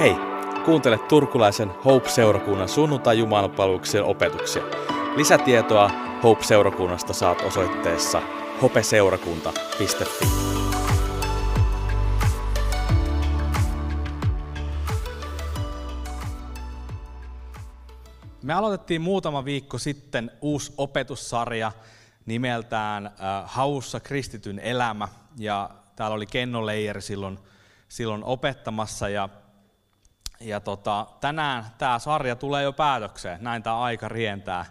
Hei, 0.00 0.16
kuuntele 0.64 0.98
turkulaisen 0.98 1.70
Hope-seurakunnan 1.84 2.68
sunnuntai 2.68 3.18
opetuksia. 4.04 4.62
Lisätietoa 5.16 5.90
Hope-seurakunnasta 6.22 7.12
saat 7.12 7.40
osoitteessa 7.40 8.22
hopeseurakunta.fi. 8.62 10.26
Me 18.42 18.52
aloitettiin 18.52 19.00
muutama 19.00 19.44
viikko 19.44 19.78
sitten 19.78 20.30
uusi 20.40 20.74
opetussarja 20.76 21.72
nimeltään 22.26 23.06
äh, 23.06 23.12
Haussa 23.44 24.00
kristityn 24.00 24.58
elämä. 24.58 25.08
Ja 25.38 25.70
täällä 25.96 26.14
oli 26.14 26.26
Kenno 26.26 26.66
Leijer 26.66 27.02
silloin, 27.02 27.38
silloin 27.88 28.24
opettamassa. 28.24 29.08
Ja, 29.08 29.28
ja 30.40 30.60
tota, 30.60 31.06
tänään 31.20 31.66
tämä 31.78 31.98
sarja 31.98 32.36
tulee 32.36 32.62
jo 32.62 32.72
päätökseen. 32.72 33.42
Näin 33.42 33.62
tämä 33.62 33.80
aika 33.80 34.08
rientää. 34.08 34.66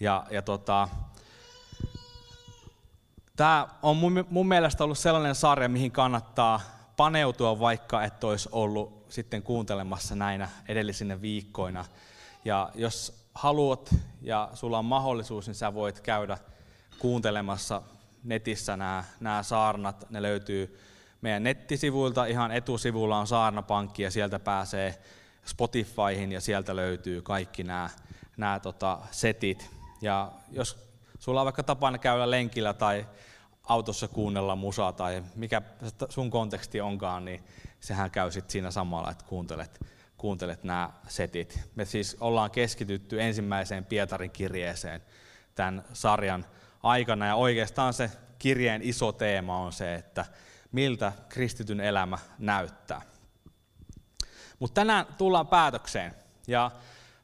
Ja, 0.00 0.26
ja 0.30 0.42
tota, 0.42 0.88
tämä 3.36 3.68
on 3.82 3.96
mun, 3.96 4.26
mun 4.30 4.48
mielestä 4.48 4.84
ollut 4.84 4.98
sellainen 4.98 5.34
sarja, 5.34 5.68
mihin 5.68 5.92
kannattaa 5.92 6.60
paneutua, 6.96 7.60
vaikka 7.60 8.04
et 8.04 8.24
olisi 8.24 8.48
ollut 8.52 9.06
sitten 9.08 9.42
kuuntelemassa 9.42 10.14
näinä 10.14 10.48
edellisinä 10.68 11.20
viikkoina. 11.20 11.84
Ja 12.44 12.70
jos 12.74 13.28
haluat 13.34 13.94
ja 14.22 14.50
sulla 14.54 14.78
on 14.78 14.84
mahdollisuus, 14.84 15.46
niin 15.46 15.54
sä 15.54 15.74
voit 15.74 16.00
käydä 16.00 16.38
kuuntelemassa 16.98 17.82
netissä 18.24 18.76
nämä, 18.76 19.04
nämä 19.20 19.42
saarnat. 19.42 20.10
Ne 20.10 20.22
löytyy 20.22 20.80
meidän 21.20 21.42
nettisivuilta, 21.42 22.26
ihan 22.26 22.52
etusivulla 22.52 23.18
on 23.18 23.26
saarnapankki 23.26 24.02
ja 24.02 24.10
sieltä 24.10 24.38
pääsee 24.38 24.98
Spotifyhin 25.44 26.32
ja 26.32 26.40
sieltä 26.40 26.76
löytyy 26.76 27.22
kaikki 27.22 27.64
nämä, 27.64 27.90
nämä 28.36 28.60
tota, 28.60 28.98
setit. 29.10 29.70
Ja 30.02 30.32
jos 30.50 30.88
sulla 31.18 31.40
on 31.40 31.44
vaikka 31.44 31.62
tapana 31.62 31.98
käydä 31.98 32.30
lenkillä 32.30 32.74
tai 32.74 33.06
autossa 33.64 34.08
kuunnella 34.08 34.56
musaa 34.56 34.92
tai 34.92 35.22
mikä 35.34 35.62
sun 36.08 36.30
konteksti 36.30 36.80
onkaan, 36.80 37.24
niin 37.24 37.44
sehän 37.80 38.10
käy 38.10 38.30
sitten 38.30 38.52
siinä 38.52 38.70
samalla, 38.70 39.10
että 39.10 39.24
kuuntelet, 39.24 39.80
kuuntelet 40.16 40.64
nämä 40.64 40.90
setit. 41.08 41.60
Me 41.74 41.84
siis 41.84 42.16
ollaan 42.20 42.50
keskitytty 42.50 43.22
ensimmäiseen 43.22 43.84
Pietarin 43.84 44.30
kirjeeseen 44.30 45.02
tämän 45.54 45.84
sarjan 45.92 46.44
aikana 46.82 47.26
ja 47.26 47.34
oikeastaan 47.34 47.92
se 47.92 48.10
kirjeen 48.38 48.82
iso 48.82 49.12
teema 49.12 49.58
on 49.58 49.72
se, 49.72 49.94
että 49.94 50.24
miltä 50.72 51.12
kristityn 51.28 51.80
elämä 51.80 52.18
näyttää. 52.38 53.02
Mutta 54.58 54.74
tänään 54.74 55.06
tullaan 55.18 55.46
päätökseen 55.46 56.14
ja 56.46 56.70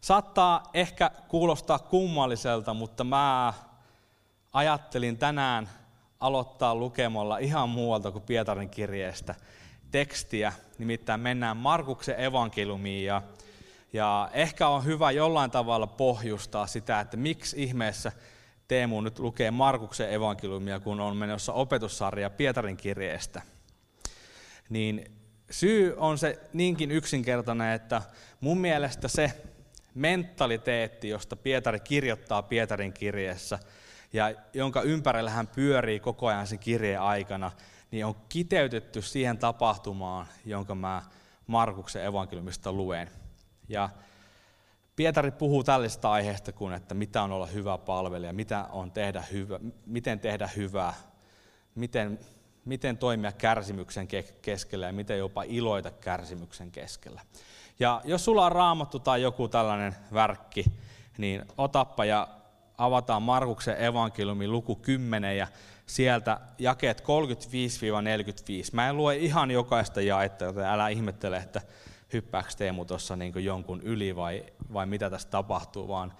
saattaa 0.00 0.62
ehkä 0.74 1.10
kuulostaa 1.28 1.78
kummalliselta, 1.78 2.74
mutta 2.74 3.04
mä 3.04 3.54
ajattelin 4.52 5.18
tänään 5.18 5.70
aloittaa 6.20 6.74
lukemalla 6.74 7.38
ihan 7.38 7.68
muualta 7.68 8.10
kuin 8.12 8.24
Pietarin 8.24 8.70
kirjeestä 8.70 9.34
tekstiä, 9.90 10.52
nimittäin 10.78 11.20
mennään 11.20 11.56
Markuksen 11.56 12.20
evankeliumiin 12.20 13.06
ja, 13.06 13.22
ja 13.92 14.30
ehkä 14.32 14.68
on 14.68 14.84
hyvä 14.84 15.10
jollain 15.10 15.50
tavalla 15.50 15.86
pohjustaa 15.86 16.66
sitä, 16.66 17.00
että 17.00 17.16
miksi 17.16 17.62
ihmeessä 17.62 18.12
Teemu 18.68 19.00
nyt 19.00 19.18
lukee 19.18 19.50
Markuksen 19.50 20.12
evankeliumia, 20.12 20.80
kun 20.80 21.00
on 21.00 21.16
menossa 21.16 21.52
opetussarja 21.52 22.30
Pietarin 22.30 22.76
kirjeestä. 22.76 23.42
Niin 24.68 25.12
syy 25.50 25.94
on 25.96 26.18
se 26.18 26.40
niinkin 26.52 26.90
yksinkertainen, 26.90 27.72
että 27.72 28.02
mun 28.40 28.58
mielestä 28.58 29.08
se 29.08 29.32
mentaliteetti, 29.94 31.08
josta 31.08 31.36
Pietari 31.36 31.80
kirjoittaa 31.80 32.42
Pietarin 32.42 32.92
kirjeessä, 32.92 33.58
ja 34.12 34.34
jonka 34.54 34.82
ympärillä 34.82 35.30
hän 35.30 35.46
pyörii 35.46 36.00
koko 36.00 36.26
ajan 36.26 36.46
sen 36.46 36.58
kirjeen 36.58 37.00
aikana, 37.00 37.50
niin 37.90 38.06
on 38.06 38.16
kiteytetty 38.28 39.02
siihen 39.02 39.38
tapahtumaan, 39.38 40.26
jonka 40.44 40.74
mä 40.74 41.02
Markuksen 41.46 42.04
evankeliumista 42.04 42.72
luen. 42.72 43.10
Ja 43.68 43.88
Pietari 44.96 45.30
puhuu 45.30 45.64
tällaista 45.64 46.12
aiheesta 46.12 46.52
kuin, 46.52 46.74
että 46.74 46.94
mitä 46.94 47.22
on 47.22 47.32
olla 47.32 47.46
hyvä 47.46 47.78
palvelija, 47.78 48.32
mitä 48.32 48.66
on 48.70 48.90
tehdä 48.90 49.24
hyvä, 49.32 49.60
miten 49.86 50.20
tehdä 50.20 50.50
hyvää, 50.56 50.94
miten, 51.74 52.18
miten 52.64 52.98
toimia 52.98 53.32
kärsimyksen 53.32 54.08
keskellä 54.42 54.86
ja 54.86 54.92
miten 54.92 55.18
jopa 55.18 55.42
iloita 55.42 55.90
kärsimyksen 55.90 56.70
keskellä. 56.70 57.20
Ja 57.80 58.00
jos 58.04 58.24
sulla 58.24 58.46
on 58.46 58.52
raamattu 58.52 58.98
tai 58.98 59.22
joku 59.22 59.48
tällainen 59.48 59.96
värkki, 60.12 60.64
niin 61.18 61.44
otappa 61.58 62.04
ja 62.04 62.28
avataan 62.78 63.22
Markuksen 63.22 63.84
evankeliumin 63.84 64.52
luku 64.52 64.76
10 64.76 65.38
ja 65.38 65.46
sieltä 65.86 66.40
jakeet 66.58 67.00
35-45. 67.00 67.04
Mä 68.72 68.88
en 68.88 68.96
lue 68.96 69.16
ihan 69.16 69.50
jokaista 69.50 70.00
jaetta, 70.00 70.44
joten 70.44 70.64
älä 70.64 70.88
ihmettele, 70.88 71.36
että 71.36 71.60
hyppääkö 72.12 72.48
Teemu 72.56 72.84
tuossa 72.84 73.16
niin 73.16 73.44
jonkun 73.44 73.80
yli 73.80 74.16
vai, 74.16 74.44
vai 74.72 74.86
mitä 74.86 75.10
tässä 75.10 75.28
tapahtuu, 75.28 75.88
vaan 75.88 76.12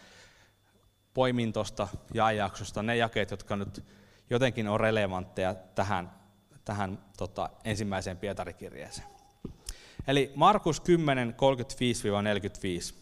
poimin 1.14 1.52
tuosta 1.52 1.88
jaejaksosta 2.14 2.82
ne 2.82 2.96
jakeet, 2.96 3.30
jotka 3.30 3.56
nyt 3.56 3.84
jotenkin 4.30 4.68
on 4.68 4.80
relevantteja 4.80 5.54
tähän, 5.54 6.12
tähän 6.64 6.98
tota, 7.16 7.50
ensimmäiseen 7.64 8.16
Pietarikirjeeseen. 8.16 9.08
Eli 10.06 10.32
Markus 10.34 10.80
10, 10.80 11.34
35-45. 12.92 12.94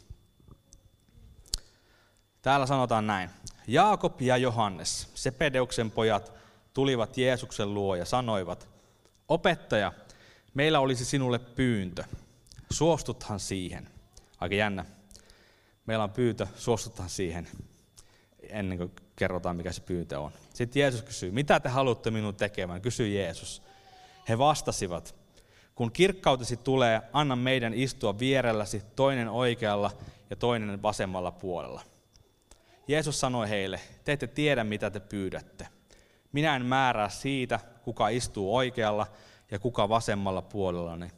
Täällä 2.43 2.67
sanotaan 2.67 3.07
näin. 3.07 3.31
Jaakob 3.67 4.21
ja 4.21 4.37
Johannes, 4.37 5.11
Sepedeuksen 5.15 5.91
pojat, 5.91 6.33
tulivat 6.75 7.19
Jeesuksen 7.19 7.75
luo 7.75 7.95
ja 7.95 8.05
sanoivat, 8.05 8.69
opettaja, 9.29 9.93
meillä 10.55 10.81
olisi 10.81 11.05
sinulle 11.05 11.39
pyyntö. 11.39 12.05
Suostuthan 12.73 13.41
siihen. 13.41 13.89
Aika 14.41 14.55
jännä. 14.55 14.85
Meillä 15.87 16.05
on 16.05 16.11
pyyntö, 16.11 16.47
suostuthan 16.57 17.09
siihen, 17.09 17.49
ennen 18.49 18.79
kuin 18.79 18.93
kerrotaan, 19.17 19.57
mikä 19.57 19.73
se 19.73 19.81
pyyntö 19.81 20.21
on. 20.21 20.33
Sitten 20.55 20.81
Jeesus 20.81 21.03
kysyy, 21.03 21.31
mitä 21.31 21.61
te 21.61 21.69
haluatte 21.69 22.11
minun 22.11 22.35
tekemään? 22.35 22.83
Kysyi 22.83 23.15
Jeesus. 23.15 23.63
He 24.29 24.39
vastasivat, 24.39 25.15
kun 25.75 25.93
kirkkautesi 25.93 26.57
tulee, 26.57 27.03
anna 27.13 27.37
meidän 27.37 27.75
istua 27.75 28.19
vierelläsi 28.19 28.83
toinen 28.97 29.29
oikealla 29.29 29.91
ja 30.31 30.37
toinen 30.37 30.83
vasemmalla 30.83 31.33
puolella. 31.33 31.83
Jeesus 32.89 33.21
sanoi 33.21 33.49
heille, 33.49 33.81
te 34.05 34.13
ette 34.13 34.27
tiedä 34.27 34.65
mitä 34.65 34.91
te 34.91 35.01
pyydätte. 35.01 35.69
Minä 36.33 36.57
en 36.57 36.67
määrää 36.67 37.09
siitä, 37.09 37.61
kuka 37.85 38.09
istuu 38.09 38.57
oikealla 38.57 39.07
ja 39.51 39.59
kuka 39.59 39.89
vasemmalla 39.89 40.43
puolellani. 40.43 41.11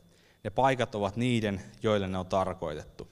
Ne 0.44 0.50
paikat 0.50 0.94
ovat 0.94 1.16
niiden, 1.16 1.62
joille 1.82 2.08
ne 2.08 2.18
on 2.18 2.26
tarkoitettu. 2.26 3.08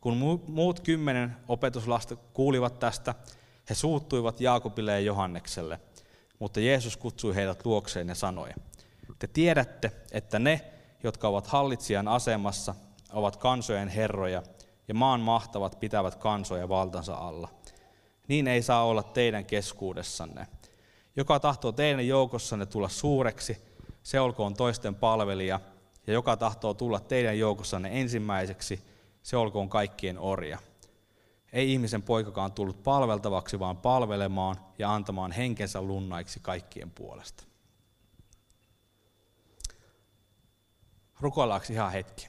Kun 0.00 0.42
muut 0.46 0.80
kymmenen 0.80 1.36
opetuslasta 1.48 2.16
kuulivat 2.16 2.78
tästä, 2.78 3.14
he 3.70 3.74
suuttuivat 3.74 4.40
Jaakobille 4.40 4.92
ja 4.92 5.00
Johannekselle. 5.00 5.80
Mutta 6.38 6.60
Jeesus 6.60 6.96
kutsui 6.96 7.34
heidät 7.34 7.66
luokseen 7.66 8.08
ja 8.08 8.14
sanoi, 8.14 8.50
te 9.18 9.26
tiedätte, 9.26 9.92
että 10.12 10.38
ne, 10.38 10.60
jotka 11.02 11.28
ovat 11.28 11.46
hallitsijan 11.46 12.08
asemassa, 12.08 12.74
ovat 13.12 13.36
kansojen 13.36 13.88
herroja, 13.88 14.42
ja 14.88 14.94
maan 14.94 15.20
mahtavat 15.20 15.80
pitävät 15.80 16.14
kansoja 16.14 16.68
valtansa 16.68 17.14
alla. 17.14 17.48
Niin 18.28 18.48
ei 18.48 18.62
saa 18.62 18.84
olla 18.84 19.02
teidän 19.02 19.44
keskuudessanne. 19.44 20.46
Joka 21.16 21.40
tahtoo 21.40 21.72
teidän 21.72 22.06
joukossanne 22.06 22.66
tulla 22.66 22.88
suureksi, 22.88 23.58
se 24.02 24.20
olkoon 24.20 24.54
toisten 24.54 24.94
palvelija, 24.94 25.60
ja 26.08 26.14
joka 26.14 26.36
tahtoo 26.36 26.74
tulla 26.74 27.00
teidän 27.00 27.38
joukossanne 27.38 28.00
ensimmäiseksi, 28.00 28.82
se 29.22 29.36
olkoon 29.36 29.68
kaikkien 29.68 30.18
orja. 30.18 30.58
Ei 31.52 31.72
ihmisen 31.72 32.02
poikakaan 32.02 32.52
tullut 32.52 32.82
palveltavaksi, 32.82 33.58
vaan 33.58 33.76
palvelemaan 33.76 34.56
ja 34.78 34.94
antamaan 34.94 35.32
henkensä 35.32 35.82
lunnaiksi 35.82 36.40
kaikkien 36.42 36.90
puolesta. 36.90 37.44
Rukoillaanko 41.20 41.66
ihan 41.70 41.92
hetki? 41.92 42.28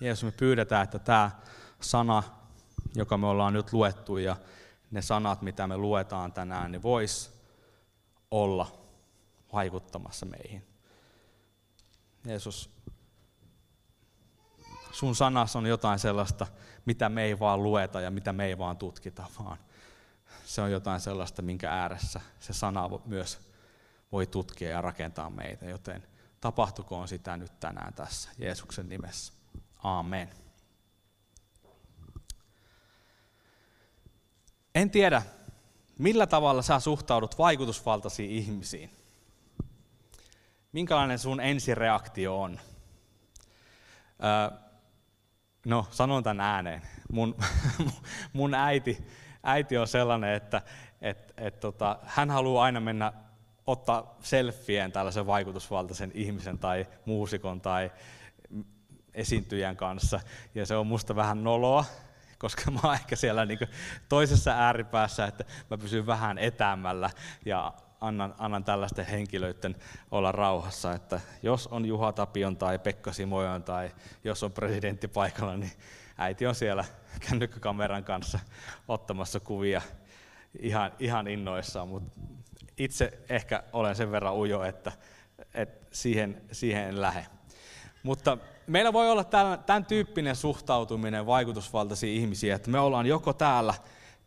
Jeesus, 0.00 0.24
me 0.24 0.32
pyydetään, 0.32 0.84
että 0.84 0.98
tämä 0.98 1.30
sana, 1.80 2.22
joka 2.94 3.16
me 3.16 3.26
ollaan 3.26 3.52
nyt 3.52 3.72
luettu 3.72 4.16
ja 4.16 4.36
ne 4.90 5.02
sanat, 5.02 5.42
mitä 5.42 5.66
me 5.66 5.76
luetaan 5.76 6.32
tänään, 6.32 6.72
niin 6.72 6.82
vois 6.82 7.40
olla 8.30 8.79
vaikuttamassa 9.52 10.26
meihin. 10.26 10.66
Jeesus, 12.24 12.70
sun 14.92 15.14
sanas 15.16 15.56
on 15.56 15.66
jotain 15.66 15.98
sellaista, 15.98 16.46
mitä 16.86 17.08
me 17.08 17.22
ei 17.22 17.38
vaan 17.38 17.62
lueta 17.62 18.00
ja 18.00 18.10
mitä 18.10 18.32
me 18.32 18.46
ei 18.46 18.58
vaan 18.58 18.76
tutkita, 18.76 19.24
vaan 19.38 19.58
se 20.44 20.62
on 20.62 20.72
jotain 20.72 21.00
sellaista, 21.00 21.42
minkä 21.42 21.72
ääressä 21.72 22.20
se 22.40 22.52
sana 22.52 22.88
myös 23.04 23.50
voi 24.12 24.26
tutkia 24.26 24.70
ja 24.70 24.80
rakentaa 24.80 25.30
meitä. 25.30 25.66
Joten 25.66 26.06
tapahtukoon 26.40 27.08
sitä 27.08 27.36
nyt 27.36 27.60
tänään 27.60 27.94
tässä 27.94 28.30
Jeesuksen 28.38 28.88
nimessä. 28.88 29.32
Amen. 29.82 30.30
En 34.74 34.90
tiedä, 34.90 35.22
millä 35.98 36.26
tavalla 36.26 36.62
sä 36.62 36.80
suhtaudut 36.80 37.38
vaikutusvaltaisiin 37.38 38.30
ihmisiin. 38.30 38.99
Minkälainen 40.72 41.18
sun 41.18 41.40
ensireaktio 41.40 42.40
on? 42.40 42.60
Öö, 44.24 44.58
no, 45.66 45.86
sanon 45.90 46.22
tämän 46.22 46.46
ääneen. 46.46 46.82
Mun, 47.12 47.36
mun 48.32 48.54
äiti, 48.54 49.06
äiti 49.42 49.76
on 49.76 49.88
sellainen, 49.88 50.34
että 50.34 50.62
et, 51.00 51.34
et, 51.36 51.60
tota, 51.60 51.98
hän 52.04 52.30
haluaa 52.30 52.64
aina 52.64 52.80
mennä 52.80 53.12
ottaa 53.66 54.16
selfien 54.20 54.92
tällaisen 54.92 55.26
vaikutusvaltaisen 55.26 56.10
ihmisen 56.14 56.58
tai 56.58 56.86
muusikon 57.04 57.60
tai 57.60 57.90
esiintyjän 59.14 59.76
kanssa. 59.76 60.20
Ja 60.54 60.66
se 60.66 60.76
on 60.76 60.86
musta 60.86 61.16
vähän 61.16 61.44
noloa, 61.44 61.84
koska 62.38 62.70
mä 62.70 62.80
oon 62.82 62.94
ehkä 62.94 63.16
siellä 63.16 63.46
niin 63.46 63.58
toisessa 64.08 64.50
ääripäässä, 64.50 65.24
että 65.24 65.44
mä 65.70 65.78
pysyn 65.78 66.06
vähän 66.06 66.38
etäämällä 66.38 67.10
ja 67.46 67.72
annan, 68.00 68.34
annan 68.38 68.64
tällaisten 68.64 69.06
henkilöiden 69.06 69.76
olla 70.10 70.32
rauhassa, 70.32 70.92
että 70.92 71.20
jos 71.42 71.66
on 71.66 71.84
Juha 71.84 72.12
Tapion 72.12 72.56
tai 72.56 72.78
Pekka 72.78 73.12
Simojon 73.12 73.62
tai 73.62 73.90
jos 74.24 74.42
on 74.42 74.52
presidentti 74.52 75.08
paikalla, 75.08 75.56
niin 75.56 75.72
äiti 76.18 76.46
on 76.46 76.54
siellä 76.54 76.84
kännykkäkameran 77.28 78.04
kanssa 78.04 78.38
ottamassa 78.88 79.40
kuvia 79.40 79.82
ihan, 80.58 80.92
ihan 80.98 81.28
innoissaan, 81.28 81.88
mutta 81.88 82.20
itse 82.78 83.18
ehkä 83.28 83.62
olen 83.72 83.96
sen 83.96 84.10
verran 84.12 84.34
ujo, 84.34 84.64
että, 84.64 84.92
että 85.54 85.86
siihen, 85.90 86.42
siihen 86.52 86.88
en 86.88 87.00
lähde. 87.00 87.26
Mutta 88.02 88.38
meillä 88.66 88.92
voi 88.92 89.10
olla 89.10 89.24
tämän 89.66 89.84
tyyppinen 89.84 90.36
suhtautuminen 90.36 91.26
vaikutusvaltaisiin 91.26 92.20
ihmisiä, 92.20 92.56
että 92.56 92.70
me 92.70 92.80
ollaan 92.80 93.06
joko 93.06 93.32
täällä, 93.32 93.74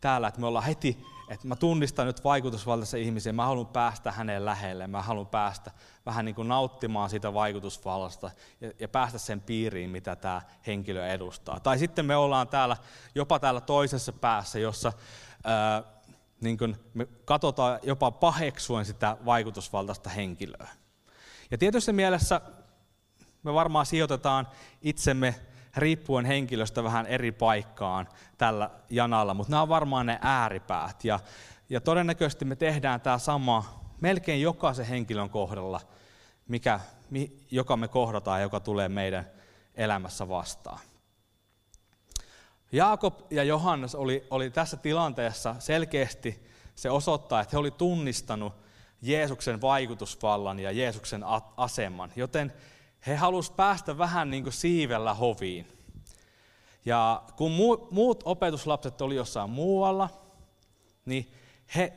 täällä 0.00 0.28
että 0.28 0.40
me 0.40 0.46
ollaan 0.46 0.64
heti, 0.64 1.06
että 1.34 1.48
mä 1.48 1.56
tunnistan 1.56 2.06
nyt 2.06 2.24
vaikutusvaltaisen 2.24 3.00
ihmisen, 3.00 3.34
mä 3.34 3.46
haluan 3.46 3.66
päästä 3.66 4.12
hänen 4.12 4.44
lähelle, 4.44 4.86
mä 4.86 5.02
haluan 5.02 5.26
päästä 5.26 5.70
vähän 6.06 6.24
niin 6.24 6.34
kuin 6.34 6.48
nauttimaan 6.48 7.10
siitä 7.10 7.34
vaikutusvallasta 7.34 8.30
ja, 8.60 8.72
ja 8.78 8.88
päästä 8.88 9.18
sen 9.18 9.40
piiriin, 9.40 9.90
mitä 9.90 10.16
tämä 10.16 10.42
henkilö 10.66 11.06
edustaa. 11.06 11.60
Tai 11.60 11.78
sitten 11.78 12.06
me 12.06 12.16
ollaan 12.16 12.48
täällä, 12.48 12.76
jopa 13.14 13.38
täällä 13.38 13.60
toisessa 13.60 14.12
päässä, 14.12 14.58
jossa 14.58 14.92
ää, 15.44 15.82
niin 16.40 16.58
kuin 16.58 16.76
me 16.94 17.06
katsotaan 17.24 17.78
jopa 17.82 18.10
paheksuen 18.10 18.84
sitä 18.84 19.16
vaikutusvaltaista 19.24 20.10
henkilöä. 20.10 20.68
Ja 21.50 21.58
tietyssä 21.58 21.92
mielessä 21.92 22.40
me 23.42 23.54
varmaan 23.54 23.86
sijoitetaan 23.86 24.48
itsemme 24.82 25.34
riippuen 25.76 26.24
henkilöstä 26.24 26.84
vähän 26.84 27.06
eri 27.06 27.32
paikkaan 27.32 28.08
tällä 28.38 28.70
janalla, 28.90 29.34
mutta 29.34 29.50
nämä 29.50 29.62
on 29.62 29.68
varmaan 29.68 30.06
ne 30.06 30.18
ääripäät. 30.22 31.04
Ja, 31.04 31.20
ja 31.68 31.80
todennäköisesti 31.80 32.44
me 32.44 32.56
tehdään 32.56 33.00
tämä 33.00 33.18
sama 33.18 33.80
melkein 34.00 34.42
jokaisen 34.42 34.86
henkilön 34.86 35.30
kohdalla, 35.30 35.80
mikä, 36.48 36.80
joka 37.50 37.76
me 37.76 37.88
kohdataan 37.88 38.42
joka 38.42 38.60
tulee 38.60 38.88
meidän 38.88 39.26
elämässä 39.74 40.28
vastaan. 40.28 40.80
Jaakob 42.72 43.14
ja 43.30 43.44
Johannes 43.44 43.94
oli, 43.94 44.26
oli 44.30 44.50
tässä 44.50 44.76
tilanteessa 44.76 45.56
selkeästi, 45.58 46.46
se 46.74 46.90
osoittaa, 46.90 47.40
että 47.40 47.50
he 47.52 47.58
oli 47.58 47.70
tunnistanut 47.70 48.52
Jeesuksen 49.02 49.60
vaikutusvallan 49.60 50.60
ja 50.60 50.70
Jeesuksen 50.70 51.24
aseman, 51.56 52.12
joten 52.16 52.52
he 53.06 53.14
halusivat 53.14 53.56
päästä 53.56 53.98
vähän 53.98 54.30
niin 54.30 54.42
kuin 54.42 54.52
siivellä 54.52 55.14
hoviin. 55.14 55.68
Ja 56.84 57.22
kun 57.36 57.50
muut 57.90 58.22
opetuslapset 58.24 59.00
oli 59.00 59.14
jossain 59.14 59.50
muualla, 59.50 60.08
niin 61.04 61.32
he 61.76 61.92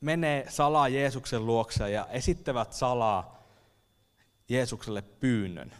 menee 0.00 0.46
salaa 0.48 0.88
Jeesuksen 0.88 1.46
luokse 1.46 1.90
ja 1.90 2.06
esittävät 2.06 2.72
salaa 2.72 3.44
Jeesukselle 4.48 5.02
pyynnön. 5.02 5.72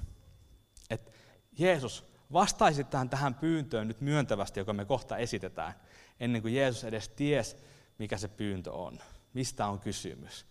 Että 0.91 1.11
Jeesus, 1.59 2.05
vastaisi 2.33 2.87
tähän 3.11 3.35
pyyntöön 3.35 3.89
nyt 3.89 4.01
myöntävästi, 4.01 4.61
joka 4.61 4.73
me 4.73 4.85
kohta 4.85 5.17
esitetään, 5.17 5.75
ennen 6.21 6.43
kuin 6.43 6.55
Jeesus 6.55 6.85
edes 6.85 7.09
ties, 7.09 7.57
mikä 7.99 8.19
se 8.19 8.29
pyyntö 8.29 8.73
on, 8.73 8.99
mistä 9.35 9.67
on 9.67 9.81
kysymys. 9.81 10.47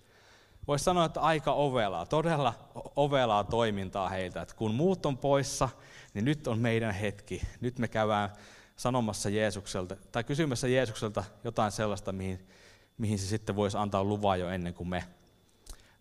Voisi 0.69 0.86
sanoa, 0.86 1.06
että 1.06 1.21
aika 1.21 1.54
ovelaa, 1.54 2.06
todella 2.06 2.54
ovelaa 2.95 3.44
toimintaa 3.44 4.10
heiltä, 4.10 4.42
että 4.42 4.56
kun 4.56 4.75
muut 4.75 5.06
on 5.06 5.18
poissa, 5.18 5.69
niin 6.13 6.25
nyt 6.25 6.48
on 6.48 6.60
meidän 6.60 6.94
hetki. 6.94 7.42
Nyt 7.62 7.80
me 7.80 7.88
käydään 7.88 8.30
sanomassa 8.75 9.30
Jeesukselta, 9.30 9.95
tai 10.12 10.24
kysymässä 10.24 10.68
Jeesukselta 10.68 11.24
jotain 11.44 11.71
sellaista, 11.71 12.12
mihin, 12.12 12.48
mihin 12.98 13.19
se 13.19 13.27
sitten 13.27 13.56
voisi 13.56 13.77
antaa 13.77 14.04
luvan 14.04 14.39
jo 14.39 14.50
ennen 14.50 14.74
kuin 14.74 14.89
me 14.89 15.04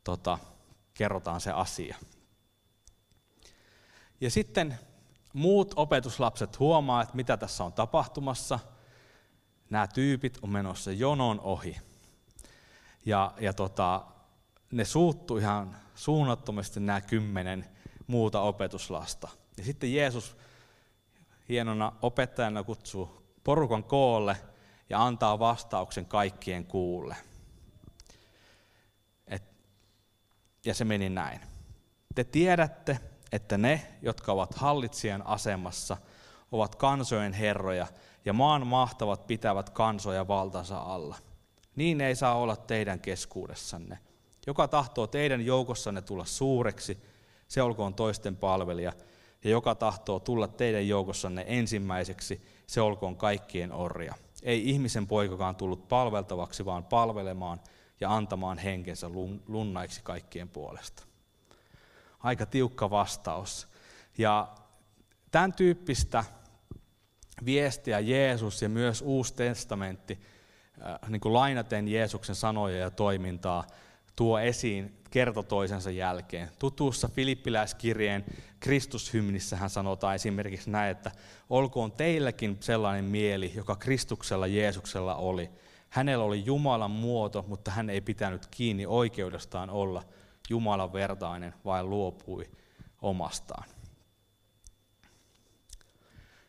tota, 0.05 0.39
kerrotaan 0.95 1.41
se 1.41 1.51
asia. 1.51 1.97
Ja 4.21 4.31
sitten 4.31 4.79
muut 5.33 5.73
opetuslapset 5.77 6.59
huomaa, 6.59 7.03
että 7.03 7.17
mitä 7.17 7.37
tässä 7.37 7.65
on 7.65 7.73
tapahtumassa. 7.73 8.59
Nämä 9.71 9.87
tyypit 9.87 10.39
on 10.43 10.51
menossa 10.51 10.93
jonon 10.93 11.41
ohi. 11.41 11.77
Ja, 13.07 13.33
ja 13.41 13.53
tota, 13.53 14.05
ne 14.73 14.85
suuttu 14.85 15.37
ihan 15.37 15.77
suunnattomasti 15.95 16.81
nämä 16.81 17.01
kymmenen 17.01 17.67
muuta 18.07 18.41
opetuslasta. 18.41 19.29
Ja 19.57 19.65
sitten 19.65 19.95
Jeesus 19.95 20.37
hienona 21.49 21.93
opettajana 22.03 22.65
kutsuu 22.65 23.23
porukan 23.45 23.85
koolle 23.85 24.37
ja 24.91 25.05
antaa 25.05 25.39
vastauksen 25.39 26.07
kaikkien 26.07 26.67
kuulle. 26.67 27.17
Et, 29.27 29.43
ja 30.65 30.75
se 30.75 30.85
meni 30.85 31.09
näin. 31.09 31.41
Te 32.15 32.25
tiedätte, 32.25 33.01
että 33.33 33.59
ne, 33.59 33.87
jotka 34.03 34.33
ovat 34.33 34.55
hallitsijan 34.55 35.27
asemassa, 35.27 35.97
ovat 36.53 36.75
kansojen 36.75 37.33
herroja, 37.33 37.87
ja 38.25 38.33
maan 38.33 38.67
mahtavat 38.67 39.27
pitävät 39.27 39.71
kansoja 39.71 40.29
valtansa 40.29 40.79
alla. 40.79 41.17
Niin 41.77 42.01
ei 42.01 42.15
saa 42.17 42.35
olla 42.35 42.57
teidän 42.57 43.01
keskuudessanne. 43.01 43.99
Joka 44.49 44.69
tahtoo 44.69 45.07
teidän 45.07 45.47
joukossanne 45.47 46.03
tulla 46.03 46.25
suureksi, 46.25 46.99
se 47.49 47.63
olkoon 47.63 47.95
toisten 47.95 48.37
palvelija, 48.37 48.93
ja 49.45 49.51
joka 49.51 49.75
tahtoo 49.75 50.21
tulla 50.21 50.49
teidän 50.49 50.89
joukossanne 50.89 51.45
ensimmäiseksi, 51.49 52.43
se 52.67 52.81
olkoon 52.81 53.17
kaikkien 53.17 53.73
orja. 53.73 54.15
Ei 54.43 54.71
ihmisen 54.71 55.07
poikakaan 55.07 55.57
tullut 55.57 55.89
palveltavaksi, 55.89 56.65
vaan 56.65 56.85
palvelemaan 56.85 57.61
ja 58.01 58.15
antamaan 58.15 58.59
henkensä 58.59 59.11
lunnaiksi 59.49 60.01
kaikkien 60.03 60.49
puolesta 60.49 61.09
aika 62.21 62.47
tiukka 62.47 62.91
vastaus. 62.91 63.69
Ja 64.19 64.49
tämän 65.31 65.53
tyyppistä 65.53 66.25
viestiä 67.45 68.01
Jeesus 68.01 68.63
ja 68.63 68.69
myös 68.69 69.03
Uusi 69.03 69.35
testamentti, 69.35 70.19
äh, 70.83 71.11
niin 71.11 71.21
kuin 71.21 71.33
lainaten 71.33 71.89
Jeesuksen 71.89 72.35
sanoja 72.35 72.79
ja 72.79 72.91
toimintaa, 72.91 73.65
tuo 74.19 74.39
esiin 74.39 75.03
kerto 75.11 75.43
toisensa 75.43 75.91
jälkeen. 75.91 76.51
Tutussa 76.59 77.09
Filippiläiskirjeen 77.09 78.25
Kristushymnissä 78.61 79.57
hän 79.57 79.71
sanotaan 79.71 80.15
esimerkiksi 80.15 80.71
näin, 80.71 80.91
että 80.91 81.11
olkoon 81.51 81.93
teilläkin 81.93 82.57
sellainen 82.61 83.05
mieli, 83.05 83.53
joka 83.55 83.77
Kristuksella 83.77 84.47
Jeesuksella 84.47 85.15
oli. 85.15 85.51
Hänellä 85.89 86.25
oli 86.25 86.45
Jumalan 86.45 86.91
muoto, 86.91 87.45
mutta 87.49 87.71
hän 87.71 87.91
ei 87.91 88.01
pitänyt 88.01 88.47
kiinni 88.47 88.87
oikeudestaan 88.87 89.71
olla– 89.71 90.03
Jumalan 90.51 90.93
vertainen, 90.93 91.55
vai 91.65 91.85
luopui 91.85 92.51
omastaan. 93.03 93.65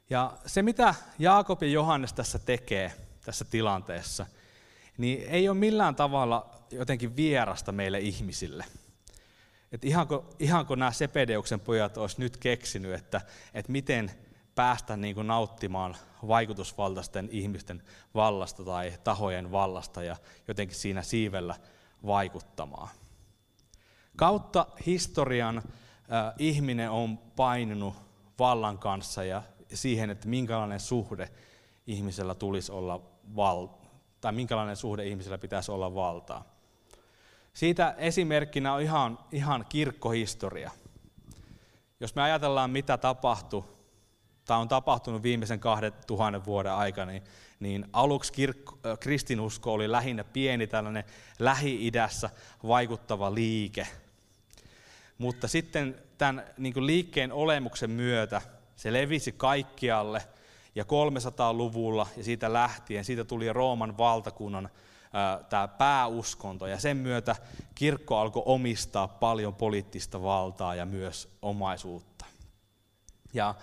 Ja 0.10 0.38
se, 0.46 0.62
mitä 0.62 0.96
Jaakob 1.20 1.64
ja 1.64 1.70
Johannes 1.70 2.14
tässä 2.14 2.40
tekee 2.40 2.94
tässä 3.26 3.46
tilanteessa, 3.46 4.26
niin 5.00 5.30
ei 5.30 5.50
ole 5.50 5.58
millään 5.58 5.96
tavalla 5.96 6.50
jotenkin 6.72 7.16
vierasta 7.16 7.72
meille 7.72 8.00
ihmisille. 8.00 8.66
Et 9.72 9.86
ihanko, 9.86 10.36
ihanko 10.40 10.76
nämä 10.76 10.92
Sepedeuksen 10.92 11.60
pojat 11.60 11.98
olisi 11.98 12.16
nyt 12.20 12.38
keksinyt, 12.38 12.94
että, 12.94 13.22
että 13.54 13.72
miten 13.72 14.12
päästä 14.56 14.98
niin 14.98 15.16
kuin 15.16 15.28
nauttimaan 15.28 15.98
vaikutusvaltaisten 16.28 17.30
ihmisten 17.32 17.84
vallasta 18.16 18.64
tai 18.64 18.94
tahojen 19.04 19.52
vallasta 19.52 20.04
ja 20.04 20.16
jotenkin 20.48 20.78
siinä 20.78 21.02
siivellä 21.02 21.56
vaikuttamaan. 22.06 22.90
Kautta 24.16 24.68
historian 24.86 25.58
äh, 25.58 25.64
ihminen 26.40 26.92
on 26.92 27.18
painunut 27.18 27.96
vallan 28.40 28.78
kanssa 28.78 29.24
ja 29.24 29.44
siihen, 29.74 30.10
että 30.10 30.28
minkälainen 30.28 30.80
suhde 30.80 31.30
ihmisellä 31.88 32.36
tulisi 32.36 32.72
olla 32.72 33.02
val- 33.36 33.79
tai 34.22 34.32
minkälainen 34.32 34.76
suhde 34.76 35.06
ihmisellä 35.06 35.38
pitäisi 35.38 35.72
olla 35.72 35.96
valtaa. 35.96 36.44
Siitä 37.54 37.96
esimerkkinä 37.98 38.74
on 38.74 38.82
ihan, 38.82 39.20
ihan 39.32 39.66
kirkkohistoria. 39.70 40.72
Jos 42.00 42.16
me 42.16 42.22
ajatellaan, 42.22 42.70
mitä 42.70 42.98
tapahtui, 42.98 43.64
tai 44.46 44.58
on 44.58 44.68
tapahtunut 44.68 45.24
viimeisen 45.24 45.60
kahden 45.60 45.94
tuhannen 46.08 46.46
vuoden 46.46 46.72
aikana, 46.72 47.12
niin, 47.12 47.24
niin 47.60 47.86
aluksi 47.94 48.34
kirkko, 48.34 48.80
kristinusko 49.00 49.74
oli 49.74 49.92
lähinnä 49.92 50.24
pieni 50.24 50.68
tällainen 50.68 51.04
Lähi-idässä 51.40 52.30
vaikuttava 52.68 53.34
liike. 53.34 53.88
Mutta 55.18 55.48
sitten 55.48 55.96
tämän 56.18 56.46
niin 56.58 56.86
liikkeen 56.86 57.32
olemuksen 57.32 57.90
myötä 57.90 58.42
se 58.76 58.94
levisi 58.94 59.32
kaikkialle– 59.32 60.24
ja 60.76 60.84
300-luvulla 60.84 62.08
ja 62.18 62.24
siitä 62.24 62.54
lähtien, 62.54 63.06
siitä 63.06 63.24
tuli 63.24 63.54
Rooman 63.54 63.98
valtakunnan 63.98 64.70
tämä 65.50 65.68
pääuskonto 65.68 66.68
ja 66.68 66.80
sen 66.80 66.98
myötä 66.98 67.36
kirkko 67.76 68.18
alkoi 68.18 68.44
omistaa 68.46 69.08
paljon 69.08 69.56
poliittista 69.56 70.22
valtaa 70.22 70.76
ja 70.76 70.86
myös 70.86 71.30
omaisuutta. 71.42 72.26
Ja 73.34 73.56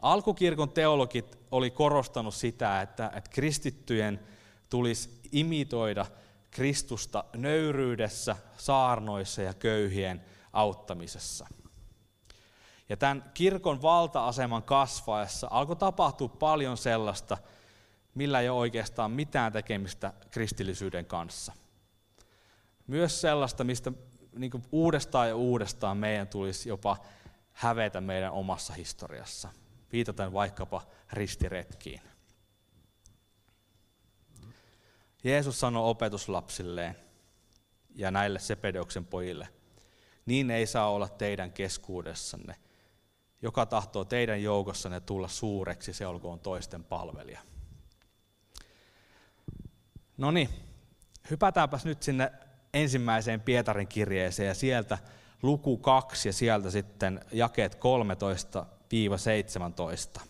alkukirkon 0.00 0.70
teologit 0.70 1.38
oli 1.50 1.70
korostanut 1.70 2.34
sitä, 2.34 2.82
että, 2.82 3.10
että 3.16 3.30
kristittyjen 3.30 4.20
tulisi 4.70 5.20
imitoida 5.32 6.06
Kristusta 6.50 7.24
nöyryydessä, 7.36 8.36
saarnoissa 8.56 9.42
ja 9.42 9.54
köyhien 9.54 10.24
auttamisessa. 10.52 11.46
Ja 12.88 12.96
tämän 12.96 13.30
kirkon 13.34 13.82
valta-aseman 13.82 14.62
kasvaessa 14.62 15.48
alkoi 15.50 15.76
tapahtua 15.76 16.28
paljon 16.28 16.76
sellaista, 16.76 17.38
millä 18.14 18.40
ei 18.40 18.48
ole 18.48 18.58
oikeastaan 18.58 19.10
mitään 19.10 19.52
tekemistä 19.52 20.12
kristillisyyden 20.30 21.06
kanssa. 21.06 21.52
Myös 22.86 23.20
sellaista, 23.20 23.64
mistä 23.64 23.92
niin 24.36 24.62
uudestaan 24.72 25.28
ja 25.28 25.36
uudestaan 25.36 25.96
meidän 25.96 26.28
tulisi 26.28 26.68
jopa 26.68 26.96
hävetä 27.52 28.00
meidän 28.00 28.32
omassa 28.32 28.72
historiassa. 28.72 29.48
Viitaten 29.92 30.32
vaikkapa 30.32 30.82
ristiretkiin. 31.12 32.00
Jeesus 35.24 35.60
sanoi 35.60 35.90
opetuslapsilleen 35.90 36.96
ja 37.94 38.10
näille 38.10 38.38
Sepedeuksen 38.38 39.06
pojille, 39.06 39.48
niin 40.26 40.50
ei 40.50 40.66
saa 40.66 40.90
olla 40.90 41.08
teidän 41.08 41.52
keskuudessanne, 41.52 42.56
joka 43.44 43.66
tahtoo 43.66 44.04
teidän 44.04 44.42
joukossanne 44.42 45.00
tulla 45.00 45.28
suureksi, 45.28 45.92
se 45.92 46.06
olkoon 46.06 46.40
toisten 46.40 46.84
palvelija. 46.84 47.40
No 50.16 50.30
niin, 50.30 50.48
hypätäänpäs 51.30 51.84
nyt 51.84 52.02
sinne 52.02 52.32
ensimmäiseen 52.74 53.40
Pietarin 53.40 53.88
kirjeeseen 53.88 54.46
ja 54.46 54.54
sieltä 54.54 54.98
luku 55.42 55.76
2 55.76 56.28
ja 56.28 56.32
sieltä 56.32 56.70
sitten 56.70 57.20
jakeet 57.32 57.78
13-17. 60.18 60.20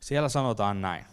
Siellä 0.00 0.28
sanotaan 0.28 0.80
näin. 0.80 1.04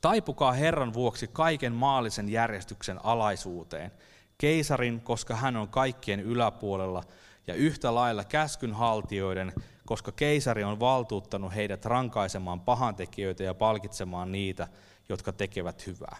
Taipukaa 0.00 0.52
Herran 0.52 0.94
vuoksi 0.94 1.28
kaiken 1.28 1.72
maallisen 1.72 2.28
järjestyksen 2.28 3.04
alaisuuteen, 3.04 3.92
keisarin, 4.38 5.00
koska 5.00 5.36
hän 5.36 5.56
on 5.56 5.68
kaikkien 5.68 6.20
yläpuolella, 6.20 7.04
ja 7.46 7.54
yhtä 7.54 7.94
lailla 7.94 8.24
käskynhaltijoiden, 8.24 9.52
koska 9.86 10.12
keisari 10.12 10.64
on 10.64 10.80
valtuuttanut 10.80 11.54
heidät 11.54 11.84
rankaisemaan 11.84 12.60
pahantekijöitä 12.60 13.42
ja 13.42 13.54
palkitsemaan 13.54 14.32
niitä, 14.32 14.68
jotka 15.08 15.32
tekevät 15.32 15.86
hyvää. 15.86 16.16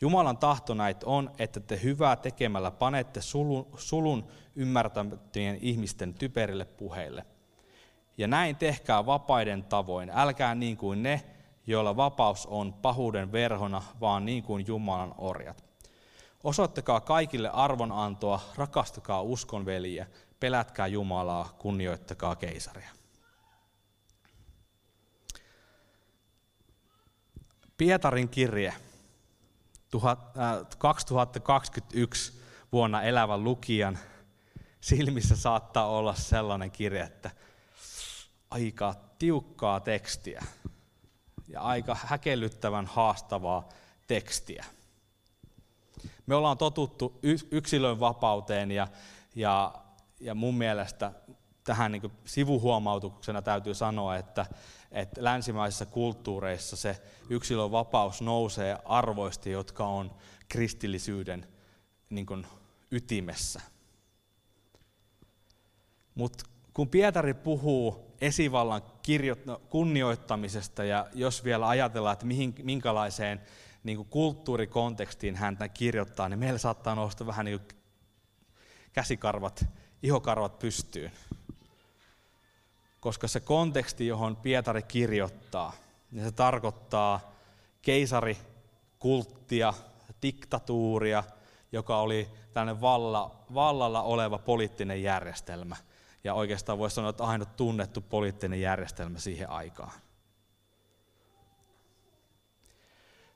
Jumalan 0.00 0.38
tahto 0.38 0.74
näitä 0.74 1.06
on, 1.06 1.30
että 1.38 1.60
te 1.60 1.80
hyvää 1.82 2.16
tekemällä 2.16 2.70
panette 2.70 3.20
sulun, 3.20 3.66
sulun 3.76 4.28
ymmärtämättömien 4.56 5.58
ihmisten 5.60 6.14
typerille 6.14 6.64
puheille. 6.64 7.24
Ja 8.18 8.28
näin 8.28 8.56
tehkää 8.56 9.06
vapaiden 9.06 9.64
tavoin, 9.64 10.10
älkää 10.14 10.54
niin 10.54 10.76
kuin 10.76 11.02
ne, 11.02 11.22
joilla 11.66 11.96
vapaus 11.96 12.46
on 12.46 12.72
pahuuden 12.72 13.32
verhona, 13.32 13.82
vaan 14.00 14.24
niin 14.24 14.42
kuin 14.42 14.66
Jumalan 14.66 15.14
orjat. 15.18 15.64
Osoittakaa 16.44 17.00
kaikille 17.00 17.50
arvonantoa, 17.52 18.40
rakastakaa 18.56 19.22
uskonveliä, 19.22 20.06
pelätkää 20.44 20.86
Jumalaa, 20.86 21.56
kunnioittakaa 21.58 22.36
keisaria. 22.36 22.90
Pietarin 27.76 28.28
kirje 28.28 28.74
2021 30.78 32.32
äh, 32.32 32.38
vuonna 32.72 33.02
elävän 33.02 33.44
lukijan 33.44 33.98
silmissä 34.80 35.36
saattaa 35.36 35.86
olla 35.86 36.14
sellainen 36.14 36.70
kirje, 36.70 37.02
että 37.02 37.30
aika 38.50 38.94
tiukkaa 39.18 39.80
tekstiä 39.80 40.44
ja 41.48 41.60
aika 41.60 41.96
häkellyttävän 42.04 42.86
haastavaa 42.86 43.68
tekstiä. 44.06 44.64
Me 46.26 46.34
ollaan 46.34 46.58
totuttu 46.58 47.18
yksilön 47.50 48.00
vapauteen 48.00 48.70
ja, 48.70 48.88
ja 49.34 49.83
ja 50.24 50.34
mun 50.34 50.54
mielestä 50.54 51.12
tähän 51.64 51.92
niin 51.92 52.12
sivuhuomautuksena 52.24 53.42
täytyy 53.42 53.74
sanoa, 53.74 54.16
että, 54.16 54.46
että 54.92 55.24
länsimaisissa 55.24 55.86
kulttuureissa 55.86 56.76
se 56.76 57.02
yksilön 57.30 57.70
vapaus 57.70 58.22
nousee 58.22 58.78
arvoista, 58.84 59.48
jotka 59.48 59.86
on 59.86 60.14
kristillisyyden 60.48 61.48
niin 62.10 62.26
kuin, 62.26 62.46
ytimessä. 62.90 63.60
Mutta 66.14 66.44
kun 66.74 66.88
Pietari 66.88 67.34
puhuu 67.34 68.14
esivallan 68.20 68.82
kirjo- 69.02 69.60
kunnioittamisesta 69.68 70.84
ja 70.84 71.06
jos 71.14 71.44
vielä 71.44 71.68
ajatellaan, 71.68 72.12
että 72.12 72.26
mihin, 72.26 72.54
minkälaiseen 72.62 73.40
niin 73.82 73.96
kuin 73.96 74.08
kulttuurikontekstiin 74.08 75.36
hän 75.36 75.58
kirjoittaa, 75.74 76.28
niin 76.28 76.38
meillä 76.38 76.58
saattaa 76.58 76.94
nousta 76.94 77.26
vähän 77.26 77.44
niin 77.44 77.60
kuin 77.60 77.80
käsikarvat 78.92 79.66
ihokarvat 80.04 80.58
pystyyn. 80.58 81.12
Koska 83.00 83.28
se 83.28 83.40
konteksti, 83.40 84.06
johon 84.06 84.36
Pietari 84.36 84.82
kirjoittaa, 84.82 85.72
niin 86.10 86.24
se 86.24 86.32
tarkoittaa 86.32 87.32
keisarikulttia, 87.82 89.74
diktatuuria, 90.22 91.24
joka 91.72 92.00
oli 92.00 92.28
tällainen 92.52 92.80
valla, 92.80 93.44
vallalla 93.54 94.02
oleva 94.02 94.38
poliittinen 94.38 95.02
järjestelmä. 95.02 95.76
Ja 96.24 96.34
oikeastaan 96.34 96.78
voisi 96.78 96.94
sanoa, 96.94 97.10
että 97.10 97.24
ainut 97.24 97.56
tunnettu 97.56 98.00
poliittinen 98.00 98.60
järjestelmä 98.60 99.18
siihen 99.18 99.50
aikaan. 99.50 99.92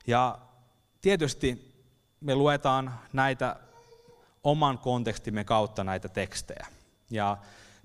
Ja 0.06 0.38
tietysti 1.00 1.74
me 2.20 2.34
luetaan 2.34 3.00
näitä 3.12 3.56
oman 4.48 4.78
kontekstimme 4.78 5.44
kautta 5.44 5.84
näitä 5.84 6.08
tekstejä. 6.08 6.66
Ja 7.10 7.36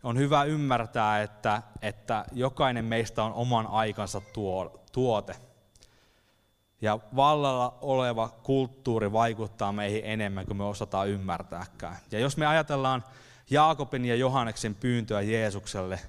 on 0.03 0.17
hyvä 0.17 0.43
ymmärtää, 0.43 1.21
että, 1.21 1.61
että 1.81 2.25
jokainen 2.31 2.85
meistä 2.85 3.23
on 3.23 3.33
oman 3.33 3.67
aikansa 3.67 4.21
tuo, 4.21 4.83
tuote. 4.91 5.35
Ja 6.81 6.99
vallalla 7.15 7.77
oleva 7.81 8.29
kulttuuri 8.29 9.11
vaikuttaa 9.11 9.71
meihin 9.71 10.01
enemmän 10.05 10.45
kuin 10.45 10.57
me 10.57 10.63
osataan 10.63 11.09
ymmärtääkään. 11.09 11.97
Ja 12.11 12.19
jos 12.19 12.37
me 12.37 12.45
ajatellaan 12.45 13.03
Jaakobin 13.49 14.05
ja 14.05 14.15
Johanneksen 14.15 14.75
pyyntöä 14.75 15.21
Jeesukselle, 15.21 15.99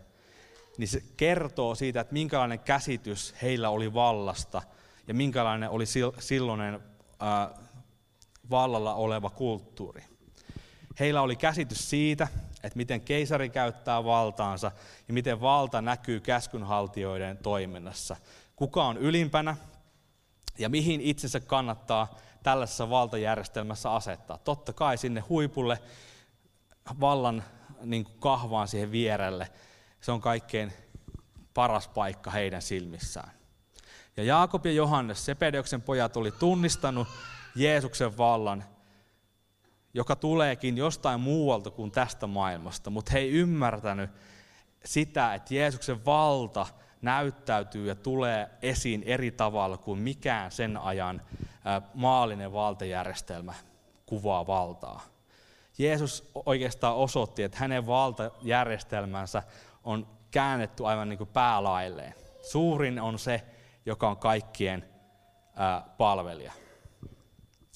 niin 0.78 0.88
se 0.88 1.02
kertoo 1.16 1.74
siitä, 1.74 2.00
että 2.00 2.12
minkälainen 2.12 2.58
käsitys 2.58 3.34
heillä 3.42 3.70
oli 3.70 3.94
vallasta 3.94 4.62
ja 5.08 5.14
minkälainen 5.14 5.70
oli 5.70 5.84
silloinen 6.18 6.74
äh, 6.74 7.60
vallalla 8.50 8.94
oleva 8.94 9.30
kulttuuri. 9.30 10.13
Heillä 11.00 11.22
oli 11.22 11.36
käsitys 11.36 11.90
siitä, 11.90 12.28
että 12.62 12.76
miten 12.76 13.00
keisari 13.00 13.50
käyttää 13.50 14.04
valtaansa 14.04 14.72
ja 15.08 15.14
miten 15.14 15.40
valta 15.40 15.82
näkyy 15.82 16.20
käskynhaltijoiden 16.20 17.38
toiminnassa. 17.38 18.16
Kuka 18.56 18.84
on 18.84 18.96
ylimpänä 18.96 19.56
ja 20.58 20.68
mihin 20.68 21.00
itsensä 21.00 21.40
kannattaa 21.40 22.18
tällaisessa 22.42 22.90
valtajärjestelmässä 22.90 23.92
asettaa. 23.92 24.38
Totta 24.38 24.72
kai 24.72 24.98
sinne 24.98 25.20
huipulle 25.20 25.78
vallan 27.00 27.44
niin 27.82 28.04
kuin 28.04 28.16
kahvaan 28.20 28.68
siihen 28.68 28.92
vierelle. 28.92 29.48
Se 30.00 30.12
on 30.12 30.20
kaikkein 30.20 30.72
paras 31.54 31.88
paikka 31.88 32.30
heidän 32.30 32.62
silmissään. 32.62 33.30
Ja 34.16 34.24
Jaakob 34.24 34.66
ja 34.66 34.72
Johannes, 34.72 35.24
Sepedeuksen 35.24 35.82
pojat, 35.82 36.16
oli 36.16 36.30
tunnistanut 36.30 37.08
Jeesuksen 37.54 38.16
vallan 38.16 38.64
joka 39.94 40.16
tuleekin 40.16 40.76
jostain 40.76 41.20
muualta 41.20 41.70
kuin 41.70 41.90
tästä 41.90 42.26
maailmasta, 42.26 42.90
mutta 42.90 43.12
he 43.12 43.18
ei 43.18 43.30
ymmärtänyt 43.30 44.10
sitä, 44.84 45.34
että 45.34 45.54
Jeesuksen 45.54 46.04
valta 46.04 46.66
näyttäytyy 47.02 47.86
ja 47.86 47.94
tulee 47.94 48.50
esiin 48.62 49.02
eri 49.02 49.30
tavalla 49.30 49.76
kuin 49.76 49.98
mikään 49.98 50.50
sen 50.50 50.76
ajan 50.76 51.22
maallinen 51.94 52.52
valtajärjestelmä 52.52 53.54
kuvaa 54.06 54.46
valtaa. 54.46 55.02
Jeesus 55.78 56.30
oikeastaan 56.46 56.96
osoitti, 56.96 57.42
että 57.42 57.58
hänen 57.58 57.86
valtajärjestelmänsä 57.86 59.42
on 59.84 60.06
käännetty 60.30 60.86
aivan 60.86 61.08
niin 61.08 61.18
kuin 61.18 61.30
päälailleen. 61.32 62.14
Suurin 62.40 63.00
on 63.00 63.18
se, 63.18 63.42
joka 63.86 64.08
on 64.08 64.16
kaikkien 64.16 64.88
palvelija. 65.98 66.52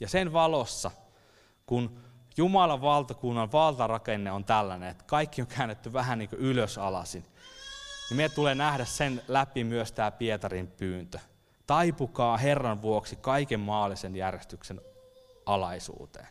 Ja 0.01 0.09
sen 0.09 0.33
valossa, 0.33 0.91
kun 1.69 2.01
Jumalan 2.37 2.81
valtakunnan 2.81 3.53
valtarakenne 3.53 4.33
on 4.33 4.45
tällainen, 4.45 4.89
että 4.89 5.05
kaikki 5.07 5.43
on 5.43 5.49
käännetty 5.49 5.93
vähän 5.93 6.19
niin 6.19 6.29
kuin 6.29 6.41
ylösalasin, 6.41 7.23
niin 8.09 8.17
meidän 8.17 8.35
tulee 8.35 8.55
nähdä 8.55 8.85
sen 8.85 9.23
läpi 9.29 9.65
myös 9.65 9.93
tämä 9.93 10.11
Pietarin 10.11 10.67
pyyntö. 10.67 11.19
Taipukaa 11.67 12.37
Herran 12.37 12.83
vuoksi 12.83 13.17
kaiken 13.17 13.61
maallisen 13.61 14.17
järjestyksen 14.17 14.81
alaisuuteen. 15.47 16.29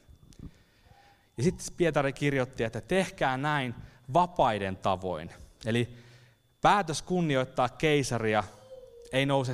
Ja 1.38 1.44
sitten 1.44 1.74
Pietari 1.78 2.14
kirjoitti, 2.14 2.64
että 2.64 2.82
tehkää 2.82 3.38
näin 3.38 3.76
vapaiden 4.14 4.78
tavoin. 4.78 5.30
Eli 5.66 5.98
päätös 6.62 7.02
kunnioittaa 7.02 7.70
keisaria 7.70 8.44
ei 9.12 9.26
nouse 9.26 9.54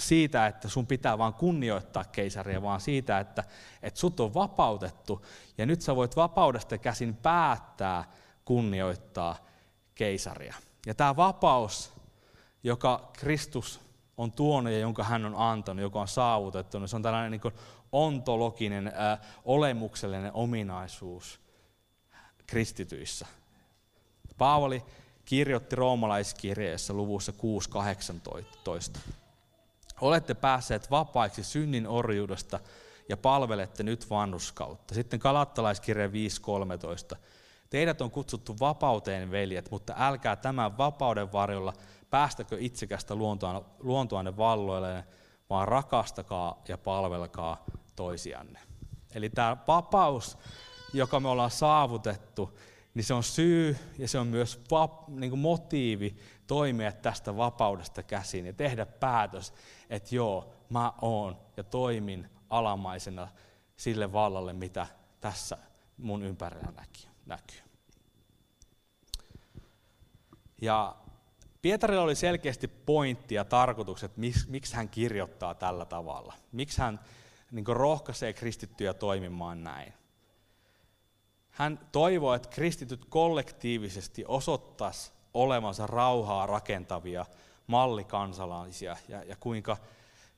siitä, 0.00 0.46
että 0.46 0.68
sun 0.68 0.86
pitää 0.86 1.18
vaan 1.18 1.34
kunnioittaa 1.34 2.04
keisaria, 2.04 2.62
vaan 2.62 2.80
siitä, 2.80 3.20
että, 3.20 3.44
että 3.82 4.00
sut 4.00 4.20
on 4.20 4.34
vapautettu 4.34 5.26
ja 5.58 5.66
nyt 5.66 5.82
sä 5.82 5.96
voit 5.96 6.16
vapaudesta 6.16 6.78
käsin 6.78 7.16
päättää 7.16 8.04
kunnioittaa 8.44 9.36
keisaria. 9.94 10.54
Ja 10.86 10.94
tämä 10.94 11.16
vapaus, 11.16 11.92
joka 12.62 13.10
Kristus 13.18 13.80
on 14.16 14.32
tuonut 14.32 14.72
ja 14.72 14.78
jonka 14.78 15.04
hän 15.04 15.24
on 15.24 15.34
antanut, 15.36 15.82
joka 15.82 16.00
on 16.00 16.08
saavutettu, 16.08 16.78
niin 16.78 16.88
se 16.88 16.96
on 16.96 17.02
tällainen 17.02 17.30
niin 17.30 17.52
ontologinen, 17.92 18.92
ää, 18.94 19.18
olemuksellinen 19.44 20.32
ominaisuus 20.34 21.40
kristityissä. 22.46 23.26
Paavali 24.38 24.82
kirjoitti 25.24 25.76
roomalaiskirjeessä 25.76 26.92
luvussa 26.92 27.32
6.18. 27.32 28.98
Olette 30.00 30.34
päässeet 30.34 30.90
vapaiksi 30.90 31.44
synnin 31.44 31.88
orjuudesta 31.88 32.60
ja 33.08 33.16
palvelette 33.16 33.82
nyt 33.82 34.10
vannuskautta. 34.10 34.94
Sitten 34.94 35.20
kalattalaiskirja 35.20 36.06
5.13. 36.06 37.18
Teidät 37.70 38.00
on 38.00 38.10
kutsuttu 38.10 38.56
vapauteen, 38.60 39.30
veljet, 39.30 39.70
mutta 39.70 39.94
älkää 39.98 40.36
tämän 40.36 40.78
vapauden 40.78 41.32
varjolla 41.32 41.72
päästäkö 42.10 42.56
itsekästä 42.58 43.14
luontoanne 43.78 44.36
valloille, 44.36 45.04
vaan 45.50 45.68
rakastakaa 45.68 46.62
ja 46.68 46.78
palvelkaa 46.78 47.64
toisianne. 47.96 48.60
Eli 49.14 49.30
tämä 49.30 49.56
vapaus, 49.68 50.38
joka 50.92 51.20
me 51.20 51.28
ollaan 51.28 51.50
saavutettu, 51.50 52.58
niin 52.94 53.04
se 53.04 53.14
on 53.14 53.22
syy 53.22 53.76
ja 53.98 54.08
se 54.08 54.18
on 54.18 54.26
myös 54.26 54.60
vap, 54.70 55.08
niin 55.08 55.30
kuin 55.30 55.40
motiivi 55.40 56.16
toimia 56.46 56.92
tästä 56.92 57.36
vapaudesta 57.36 58.02
käsin 58.02 58.46
ja 58.46 58.52
tehdä 58.52 58.86
päätös, 58.86 59.54
että 59.90 60.14
joo, 60.14 60.52
mä 60.70 60.92
oon 61.02 61.36
ja 61.56 61.64
toimin 61.64 62.30
alamaisena 62.50 63.28
sille 63.76 64.12
vallalle, 64.12 64.52
mitä 64.52 64.86
tässä 65.20 65.58
mun 65.96 66.22
ympärillä 66.22 66.72
näkyy. 67.26 67.60
Ja 70.62 70.96
Pietarilla 71.62 72.02
oli 72.02 72.14
selkeästi 72.14 72.68
pointti 72.68 73.34
ja 73.34 73.44
tarkoitukset, 73.44 74.12
miksi 74.48 74.76
hän 74.76 74.88
kirjoittaa 74.88 75.54
tällä 75.54 75.84
tavalla. 75.84 76.34
Miksi 76.52 76.80
hän 76.80 77.00
niin 77.50 77.66
rohkaisee 77.66 78.32
kristittyjä 78.32 78.94
toimimaan 78.94 79.64
näin. 79.64 79.92
Hän 81.50 81.80
toivoo, 81.92 82.34
että 82.34 82.48
kristityt 82.48 83.04
kollektiivisesti 83.04 84.24
osoittaisi 84.28 85.12
olevansa 85.34 85.86
rauhaa 85.86 86.46
rakentavia 86.46 87.26
mallikansalaisia 87.66 88.96
ja, 89.08 89.24
ja 89.24 89.36
kuinka 89.40 89.76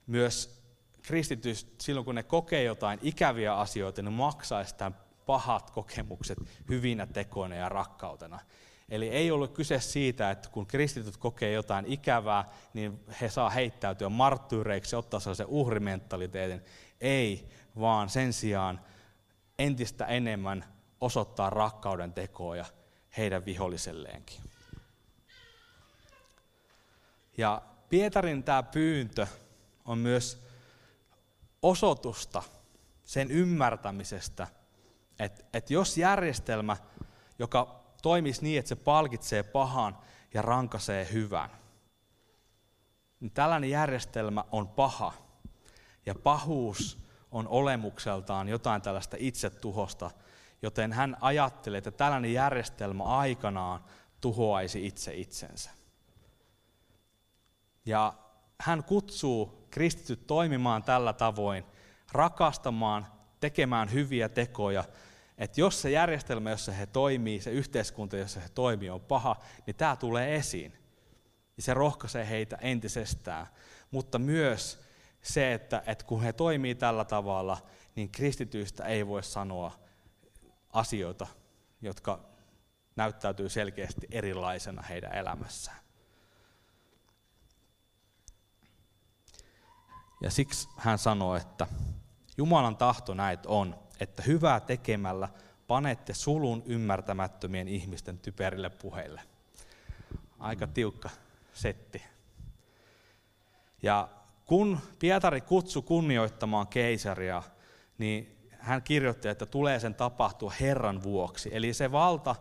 myös 0.07 0.63
kristityt 1.03 1.67
silloin 1.81 2.05
kun 2.05 2.15
ne 2.15 2.23
kokee 2.23 2.65
jotain 2.65 2.99
ikäviä 3.03 3.57
asioita, 3.57 4.03
ne 4.03 4.11
maksaisi 4.11 4.75
tämän 4.75 4.97
pahat 5.27 5.71
kokemukset 5.71 6.39
hyvinä 6.69 7.07
tekoina 7.07 7.55
ja 7.55 7.69
rakkautena. 7.69 8.39
Eli 8.89 9.09
ei 9.09 9.31
ollut 9.31 9.55
kyse 9.55 9.81
siitä, 9.81 10.31
että 10.31 10.49
kun 10.49 10.67
kristityt 10.67 11.17
kokee 11.17 11.53
jotain 11.53 11.87
ikävää, 11.87 12.45
niin 12.75 13.01
he 13.21 13.29
saa 13.29 13.51
heittäytyä 13.51 14.09
marttyyreiksi, 14.09 14.97
ottaa 14.97 15.21
sellaisen 15.21 15.47
uhrimentaliteetin. 15.47 16.63
Ei, 17.01 17.49
vaan 17.81 18.09
sen 18.09 18.33
sijaan 18.33 18.81
entistä 19.59 20.07
enemmän 20.07 20.65
osoittaa 21.03 21.51
rakkauden 21.51 22.13
tekoja 22.13 22.65
heidän 23.17 23.45
viholliselleenkin. 23.45 24.41
Ja 27.39 27.63
Pietarin 27.89 28.43
tämä 28.43 28.63
pyyntö 28.63 29.27
on 29.85 29.99
myös 29.99 30.43
osoitusta 31.63 32.43
sen 33.05 33.31
ymmärtämisestä, 33.31 34.47
että, 35.19 35.45
että 35.53 35.73
jos 35.73 35.99
järjestelmä, 35.99 36.77
joka 37.39 37.85
toimisi 38.03 38.43
niin, 38.43 38.59
että 38.59 38.69
se 38.69 38.77
palkitsee 38.77 39.43
pahan 39.43 39.99
ja 40.35 40.43
rankasee 40.43 41.09
hyvän, 41.13 41.51
niin 43.21 43.33
tällainen 43.33 43.71
järjestelmä 43.71 44.45
on 44.53 44.69
paha. 44.69 45.13
Ja 46.07 46.15
pahuus 46.15 46.99
on 47.31 47.49
olemukseltaan 47.49 48.49
jotain 48.49 48.83
tällaista 48.83 49.17
itsetuhosta, 49.21 50.11
joten 50.63 50.93
hän 50.93 51.17
ajattelee, 51.21 51.79
että 51.79 51.91
tällainen 51.91 52.33
järjestelmä 52.33 53.05
aikanaan 53.05 53.85
tuhoaisi 54.21 54.87
itse 54.87 55.15
itsensä. 55.15 55.71
Ja 57.87 58.13
hän 58.61 58.85
kutsuu 58.85 59.67
kristityt 59.71 60.27
toimimaan 60.27 60.83
tällä 60.83 61.13
tavoin, 61.13 61.65
rakastamaan, 62.13 63.07
tekemään 63.41 63.93
hyviä 63.93 64.29
tekoja, 64.29 64.85
että 65.39 65.61
jos 65.61 65.83
se 65.83 65.91
järjestelmä, 65.91 66.51
jossa 66.51 66.73
he 66.73 66.87
toimii, 66.87 67.41
se 67.41 67.51
yhteiskunta, 67.51 68.17
jossa 68.17 68.41
he 68.41 68.49
toimii, 68.49 68.91
on 68.91 69.01
paha, 69.01 69.37
niin 69.67 69.77
tämä 69.77 69.97
tulee 69.97 70.37
esiin. 70.37 70.73
Ja 71.57 71.63
se 71.63 71.75
rohkaisee 71.75 72.29
heitä 72.29 72.57
entisestään. 72.61 73.47
Mutta 73.91 74.19
myös 74.19 74.85
se, 75.23 75.53
että, 75.53 75.83
että 75.87 76.05
kun 76.05 76.23
he 76.23 76.33
toimii 76.33 76.75
tällä 76.75 77.05
tavalla, 77.05 77.59
niin 77.97 78.11
kristityistä 78.11 78.85
ei 78.85 79.07
voi 79.07 79.23
sanoa 79.23 79.82
asioita, 80.73 81.27
jotka 81.83 82.21
näyttäytyy 82.97 83.49
selkeästi 83.49 84.07
erilaisena 84.11 84.83
heidän 84.83 85.15
elämässään. 85.15 85.79
Ja 90.21 90.31
siksi 90.31 90.69
hän 90.77 90.99
sanoi, 90.99 91.41
että 91.41 91.67
Jumalan 92.37 92.77
tahto 92.77 93.15
näet 93.15 93.47
on, 93.47 93.79
että 94.01 94.23
hyvää 94.23 94.61
tekemällä 94.61 95.29
panette 95.67 96.15
sulun 96.15 96.63
ymmärtämättömien 96.67 97.69
ihmisten 97.69 98.19
typerille 98.19 98.71
puheille. 98.71 99.21
Aika 100.39 100.67
tiukka 100.67 101.11
setti. 101.53 102.03
Ja 103.83 104.09
kun 104.47 104.79
Pietari 104.99 105.41
kutsu 105.41 105.83
kunnioittamaan 105.83 106.67
keisaria, 106.69 107.43
niin 107.99 108.42
hän 108.63 108.83
kirjoitti, 108.83 109.29
että 109.29 109.47
tulee 109.47 109.81
sen 109.81 109.95
tapahtua 109.95 110.53
Herran 110.61 111.03
vuoksi. 111.03 111.51
Eli 111.53 111.75
se 111.75 111.93
valta, 111.93 112.37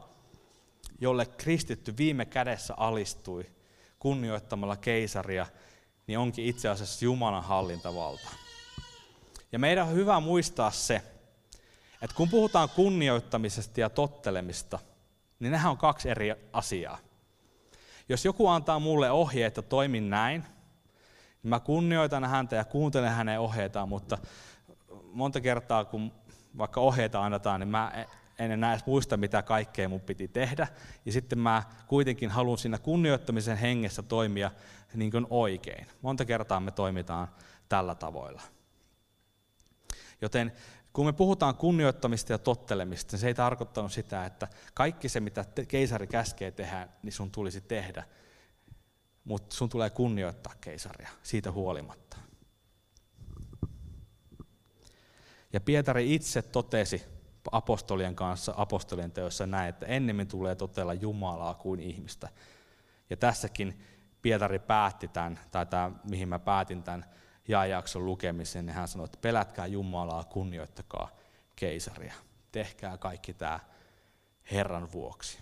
jolle 1.00 1.26
kristitty 1.26 1.98
viime 1.98 2.26
kädessä 2.26 2.74
alistui 2.78 3.46
kunnioittamalla 4.00 4.78
keisaria, 4.78 5.48
niin 6.08 6.20
onkin 6.20 6.46
itse 6.46 6.70
asiassa 6.70 7.06
Jumalan 7.06 7.44
hallintavalta. 7.44 8.30
Ja 9.52 9.60
meidän 9.60 9.88
on 9.88 9.94
hyvä 9.94 10.20
muistaa 10.20 10.72
se, 10.72 11.02
että 12.02 12.16
kun 12.16 12.30
puhutaan 12.30 12.70
kunnioittamisesta 12.70 13.80
ja 13.80 13.90
tottelemista, 13.90 14.80
niin 15.40 15.52
nehän 15.52 15.72
on 15.72 15.78
kaksi 15.78 16.10
eri 16.10 16.34
asiaa. 16.54 16.98
Jos 18.10 18.26
joku 18.26 18.48
antaa 18.48 18.80
mulle 18.80 19.12
ohje, 19.12 19.46
että 19.46 19.62
toimin 19.62 20.10
näin, 20.10 20.42
niin 21.44 21.50
mä 21.50 21.60
kunnioitan 21.60 22.26
häntä 22.26 22.56
ja 22.56 22.66
kuuntelen 22.66 23.12
hänen 23.12 23.40
ohjeitaan, 23.40 23.90
mutta 23.90 24.18
monta 25.12 25.42
kertaa 25.42 25.86
kun 25.86 26.12
vaikka 26.58 26.82
ohjeita 26.82 27.26
annetaan, 27.26 27.60
niin 27.60 27.68
mä 27.68 28.06
en 28.40 28.52
enää 28.52 28.72
edes 28.74 28.86
muista, 28.86 29.18
mitä 29.18 29.44
kaikkea 29.44 29.90
mun 29.90 30.02
piti 30.02 30.28
tehdä. 30.28 30.68
Ja 31.06 31.12
sitten 31.12 31.40
mä 31.40 31.64
kuitenkin 31.88 32.30
haluan 32.30 32.58
siinä 32.58 32.78
kunnioittamisen 32.78 33.58
hengessä 33.58 34.02
toimia 34.02 34.52
niin 34.94 35.12
kuin 35.12 35.28
oikein. 35.30 35.88
Monta 36.02 36.26
kertaa 36.26 36.60
me 36.60 36.72
toimitaan 36.72 37.28
tällä 37.70 37.96
tavoilla. 37.96 38.42
Joten 40.22 40.52
kun 40.94 41.06
me 41.06 41.14
puhutaan 41.14 41.56
kunnioittamista 41.56 42.34
ja 42.34 42.38
tottelemista, 42.38 43.14
niin 43.14 43.20
se 43.20 43.28
ei 43.28 43.34
tarkoittanut 43.34 43.92
sitä, 43.92 44.26
että 44.26 44.48
kaikki 44.74 45.10
se, 45.10 45.20
mitä 45.20 45.46
keisari 45.68 46.08
käskee 46.08 46.52
tehdä, 46.52 46.88
niin 47.04 47.14
sun 47.14 47.32
tulisi 47.32 47.62
tehdä. 47.62 48.04
Mutta 49.24 49.56
sun 49.56 49.70
tulee 49.70 49.90
kunnioittaa 49.90 50.54
keisaria 50.62 51.10
siitä 51.24 51.52
huolimatta. 51.52 52.18
Ja 55.54 55.62
Pietari 55.62 56.16
itse 56.16 56.42
totesi 56.42 57.04
apostolien 57.52 58.16
kanssa 58.16 58.54
apostolien 58.58 59.12
teossa 59.12 59.48
näin, 59.48 59.70
että 59.70 59.86
ennemmin 59.86 60.28
tulee 60.28 60.56
totella 60.56 60.94
Jumalaa 60.94 61.54
kuin 61.54 61.80
ihmistä. 61.80 62.30
Ja 63.10 63.18
tässäkin 63.18 63.84
Pietari 64.22 64.60
päätti 64.60 65.08
tämän, 65.08 65.40
tai 65.52 65.66
tämä, 65.66 65.92
mihin 66.04 66.30
mä 66.30 66.40
päätin 66.40 66.84
tämän 66.84 67.06
jaajakson 67.48 68.06
lukemisen, 68.06 68.66
niin 68.66 68.76
hän 68.76 68.88
sanoi, 68.88 69.06
että 69.06 69.18
pelätkää 69.22 69.66
Jumalaa, 69.66 70.24
kunnioittakaa 70.24 71.10
keisaria. 71.56 72.14
Tehkää 72.52 72.98
kaikki 72.98 73.34
tämä 73.34 73.60
Herran 74.52 74.92
vuoksi. 74.92 75.40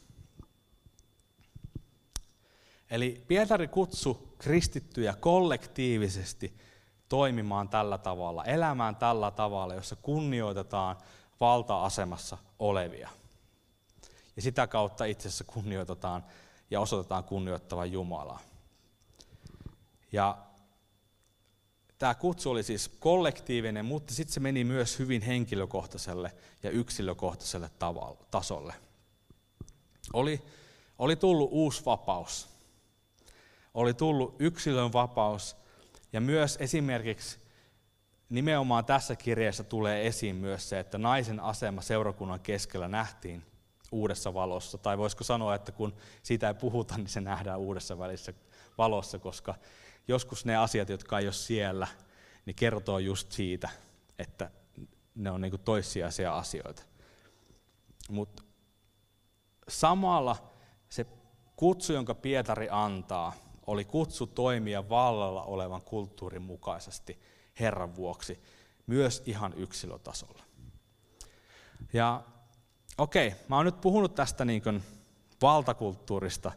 Eli 2.90 3.24
Pietari 3.28 3.68
kutsu 3.68 4.36
kristittyjä 4.38 5.14
kollektiivisesti 5.14 6.54
toimimaan 7.10 7.70
tällä 7.70 7.98
tavalla, 7.98 8.46
elämään 8.46 8.96
tällä 8.96 9.32
tavalla, 9.32 9.74
jossa 9.74 9.96
kunnioitetaan 9.96 10.98
valta-asemassa 11.40 12.38
olevia. 12.60 13.10
Ja 14.36 14.42
sitä 14.42 14.68
kautta 14.68 15.06
itse 15.06 15.28
asiassa 15.28 15.44
kunnioitetaan 15.44 16.26
ja 16.72 16.80
osoitetaan 16.80 17.24
kunnioittavan 17.24 17.92
Jumalaa. 17.92 18.40
Ja 20.12 20.38
tämä 21.98 22.16
kutsu 22.16 22.52
oli 22.52 22.64
siis 22.64 22.88
kollektiivinen, 22.88 23.86
mutta 23.86 24.14
sitten 24.14 24.34
se 24.34 24.40
meni 24.40 24.64
myös 24.64 25.00
hyvin 25.00 25.22
henkilökohtaiselle 25.22 26.32
ja 26.64 26.70
yksilökohtaiselle 26.70 27.70
tasolle. 28.32 28.74
Oli, 30.14 30.42
oli 31.00 31.16
tullut 31.16 31.50
uusi 31.52 31.86
vapaus. 31.86 32.50
Oli 33.74 33.94
tullut 33.94 34.36
yksilön 34.40 34.94
vapaus 34.94 35.56
ja 36.14 36.22
myös 36.22 36.58
esimerkiksi 36.62 37.40
nimenomaan 38.30 38.86
tässä 38.86 39.16
kirjeessä 39.16 39.64
tulee 39.64 40.08
esiin 40.08 40.36
myös 40.36 40.70
se, 40.70 40.80
että 40.80 40.98
naisen 40.98 41.40
asema 41.40 41.82
seurakunnan 41.82 42.40
keskellä 42.40 42.88
nähtiin 42.88 43.46
uudessa 43.92 44.34
valossa. 44.34 44.78
Tai 44.78 44.98
voisiko 44.98 45.24
sanoa, 45.24 45.56
että 45.56 45.72
kun 45.72 45.96
siitä 46.24 46.48
ei 46.48 46.54
puhuta, 46.54 46.98
niin 46.98 47.10
se 47.10 47.22
nähdään 47.22 47.60
uudessa 47.60 48.00
välissä 48.00 48.34
valossa, 48.78 49.20
koska 49.20 49.56
joskus 50.08 50.46
ne 50.46 50.56
asiat, 50.56 50.90
jotka 50.90 51.20
ei 51.20 51.26
ole 51.26 51.34
siellä, 51.34 51.88
niin 52.46 52.56
kertoo 52.56 53.00
just 53.00 53.32
siitä, 53.32 53.70
että 54.20 54.52
ne 55.16 55.32
on 55.32 55.42
niin 55.42 55.60
toissijaisia 55.66 56.38
asioita. 56.38 56.84
Mutta 58.10 58.44
samalla 59.68 60.36
se 60.90 61.06
kutsu, 61.56 61.94
jonka 61.94 62.16
Pietari 62.16 62.68
antaa, 62.72 63.34
oli 63.70 63.86
kutsu 63.86 64.28
toimia 64.28 64.90
vallalla 64.90 65.44
olevan 65.44 65.82
kulttuurin 65.82 66.42
mukaisesti 66.42 67.20
Herran 67.60 67.96
vuoksi, 67.96 68.40
myös 68.88 69.24
ihan 69.26 69.54
yksilötasolla. 69.54 70.44
Ja 71.94 72.24
okei, 72.98 73.28
okay, 73.28 73.40
mä 73.48 73.56
oon 73.56 73.66
nyt 73.66 73.82
puhunut 73.82 74.16
tästä 74.16 74.46
niin 74.46 74.62
kuin 74.62 74.84
valtakulttuurista, 75.42 76.52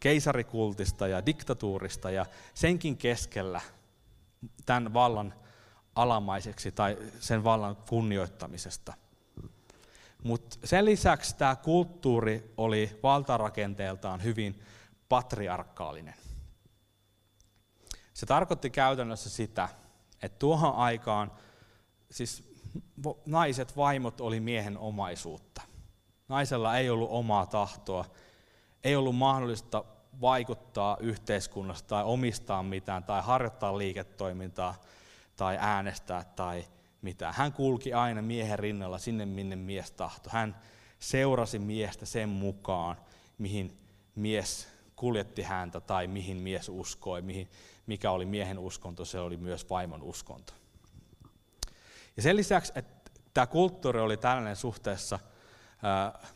keisarikultista 0.00 1.06
ja 1.06 1.26
diktatuurista 1.26 2.10
ja 2.10 2.26
senkin 2.54 2.96
keskellä 2.96 3.60
tämän 4.66 4.94
vallan 4.94 5.34
alamaiseksi 5.94 6.72
tai 6.72 6.98
sen 7.20 7.44
vallan 7.44 7.76
kunnioittamisesta. 7.76 8.94
Mutta 10.24 10.58
sen 10.64 10.84
lisäksi 10.84 11.36
tämä 11.36 11.56
kulttuuri 11.56 12.52
oli 12.56 12.98
valtarakenteeltaan 13.02 14.22
hyvin 14.22 14.62
patriarkaalinen. 15.12 16.14
Se 18.14 18.26
tarkoitti 18.26 18.70
käytännössä 18.70 19.30
sitä, 19.30 19.68
että 20.22 20.38
tuohon 20.38 20.74
aikaan 20.74 21.32
siis 22.10 22.54
naiset, 23.26 23.76
vaimot 23.76 24.20
oli 24.20 24.40
miehen 24.40 24.78
omaisuutta. 24.78 25.62
Naisella 26.28 26.76
ei 26.76 26.90
ollut 26.90 27.10
omaa 27.10 27.46
tahtoa, 27.46 28.04
ei 28.84 28.96
ollut 28.96 29.16
mahdollista 29.16 29.84
vaikuttaa 30.20 30.96
yhteiskunnassa 31.00 31.86
tai 31.86 32.04
omistaa 32.04 32.62
mitään 32.62 33.04
tai 33.04 33.22
harjoittaa 33.22 33.78
liiketoimintaa 33.78 34.74
tai 35.36 35.56
äänestää 35.60 36.24
tai 36.24 36.64
mitään. 37.02 37.34
Hän 37.34 37.52
kulki 37.52 37.92
aina 37.92 38.22
miehen 38.22 38.58
rinnalla 38.58 38.98
sinne, 38.98 39.26
minne 39.26 39.56
mies 39.56 39.90
tahto. 39.90 40.30
Hän 40.32 40.56
seurasi 40.98 41.58
miestä 41.58 42.06
sen 42.06 42.28
mukaan, 42.28 42.96
mihin 43.38 43.78
mies 44.14 44.71
kuljetti 45.02 45.42
häntä 45.42 45.80
tai 45.80 46.06
mihin 46.06 46.36
mies 46.36 46.68
uskoi, 46.68 47.22
mihin, 47.22 47.50
mikä 47.86 48.10
oli 48.10 48.24
miehen 48.24 48.58
uskonto, 48.58 49.04
se 49.04 49.20
oli 49.20 49.36
myös 49.36 49.70
vaimon 49.70 50.02
uskonto. 50.02 50.52
Ja 52.16 52.22
sen 52.22 52.36
lisäksi, 52.36 52.72
että 52.74 53.10
tämä 53.34 53.46
kulttuuri 53.46 54.00
oli 54.00 54.16
tällainen 54.16 54.56
suhteessa 54.56 55.18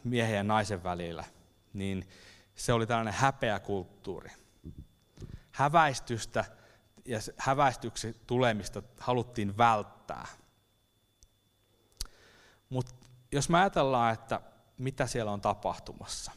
miehen 0.05 0.37
ja 0.37 0.43
naisen 0.43 0.83
välillä, 0.83 1.25
niin 1.73 2.09
se 2.55 2.73
oli 2.73 2.87
tällainen 2.87 3.15
häpeäkulttuuri. 3.15 4.31
Häväistystä 5.53 6.45
ja 7.05 7.19
häväistyksi 7.37 8.17
tulemista 8.27 8.83
haluttiin 9.01 9.59
välttää. 9.59 10.27
Mutta 12.69 12.95
jos 13.33 13.49
me 13.49 13.59
ajatellaan, 13.59 14.13
että 14.13 14.41
mitä 14.79 15.07
siellä 15.07 15.33
on 15.33 15.41
tapahtumassa, 15.41 16.33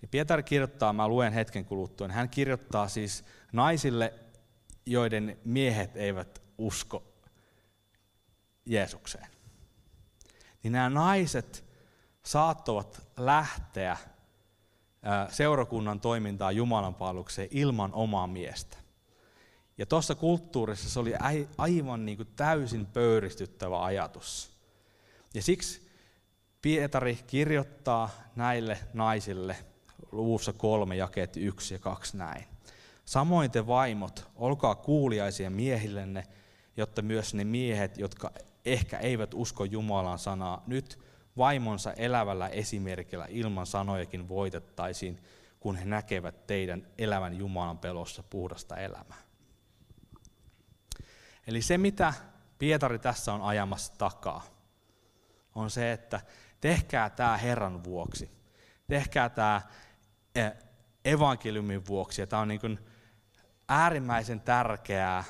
niin 0.00 0.08
Pietari 0.10 0.42
kirjoittaa, 0.42 0.92
mä 0.92 1.08
luen 1.08 1.32
hetken 1.32 1.64
kuluttua, 1.64 2.06
niin 2.06 2.14
hän 2.14 2.28
kirjoittaa 2.28 2.88
siis 2.88 3.24
naisille, 3.52 4.14
joiden 4.86 5.38
miehet 5.44 5.96
eivät 5.96 6.42
usko 6.58 7.04
Jeesukseen. 8.66 9.26
Niin 10.62 10.72
nämä 10.72 10.90
naiset 10.90 11.64
saattavat 12.22 13.06
lähteä 13.16 13.96
seurakunnan 15.28 16.00
toimintaa 16.00 16.52
Jumalan 16.52 16.94
palvelukseen 16.94 17.48
ilman 17.50 17.90
omaa 17.92 18.26
miestä. 18.26 18.76
Ja 19.78 19.86
tuossa 19.86 20.14
kulttuurissa 20.14 20.90
se 20.90 21.00
oli 21.00 21.14
aivan 21.58 22.06
niin 22.06 22.16
kuin 22.16 22.32
täysin 22.36 22.86
pöyristyttävä 22.86 23.84
ajatus. 23.84 24.58
Ja 25.34 25.42
siksi 25.42 25.88
Pietari 26.62 27.18
kirjoittaa 27.26 28.10
näille 28.36 28.78
naisille 28.92 29.56
luvussa 30.12 30.52
kolme 30.52 30.96
jakeet 30.96 31.36
yksi 31.36 31.74
ja 31.74 31.78
kaksi 31.78 32.16
näin. 32.16 32.44
Samoin 33.04 33.50
te 33.50 33.66
vaimot, 33.66 34.28
olkaa 34.36 34.74
kuuliaisia 34.74 35.50
miehillenne, 35.50 36.24
jotta 36.76 37.02
myös 37.02 37.34
ne 37.34 37.44
miehet, 37.44 37.98
jotka 37.98 38.30
ehkä 38.64 38.98
eivät 38.98 39.34
usko 39.34 39.64
Jumalan 39.64 40.18
sanaa, 40.18 40.62
nyt 40.66 40.98
vaimonsa 41.36 41.92
elävällä 41.92 42.48
esimerkillä 42.48 43.26
ilman 43.28 43.66
sanojakin 43.66 44.28
voitettaisiin, 44.28 45.22
kun 45.60 45.76
he 45.76 45.84
näkevät 45.84 46.46
teidän 46.46 46.86
elävän 46.98 47.38
Jumalan 47.38 47.78
pelossa 47.78 48.22
puhdasta 48.22 48.76
elämää. 48.76 49.18
Eli 51.46 51.62
se, 51.62 51.78
mitä 51.78 52.14
Pietari 52.58 52.98
tässä 52.98 53.32
on 53.32 53.42
ajamassa 53.42 53.94
takaa, 53.98 54.44
on 55.54 55.70
se, 55.70 55.92
että 55.92 56.20
tehkää 56.60 57.10
tämä 57.10 57.36
Herran 57.36 57.84
vuoksi. 57.84 58.30
Tehkää 58.88 59.28
tämä 59.28 59.62
evankeliumin 61.04 61.86
vuoksi. 61.86 62.22
Ja 62.22 62.26
tämä 62.26 62.42
on 62.42 62.48
niin 62.48 62.78
äärimmäisen 63.68 64.40
tärkeää, 64.40 65.24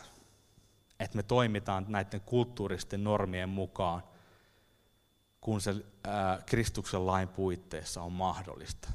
että 1.00 1.16
me 1.16 1.22
toimitaan 1.22 1.86
näiden 1.88 2.20
kulttuuristen 2.20 3.04
normien 3.04 3.48
mukaan– 3.48 4.02
kun 5.40 5.60
se 5.60 5.74
Kristuksen 6.46 7.06
lain 7.06 7.28
puitteissa 7.28 8.02
on 8.02 8.12
mahdollista. 8.12 8.92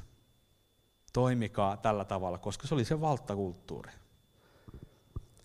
Toimikaa 1.12 1.76
tällä 1.76 2.04
tavalla, 2.04 2.38
koska 2.38 2.66
se 2.66 2.74
oli 2.74 2.84
se 2.84 3.00
valtakulttuuri. 3.00 3.92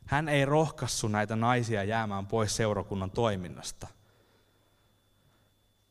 Hän 0.06 0.30
ei 0.30 0.46
rohkassu 0.46 1.08
näitä 1.08 1.36
naisia 1.36 1.84
jäämään 1.84 2.28
pois 2.28 2.56
seurakunnan 2.56 3.12
toiminnasta. 3.12 3.88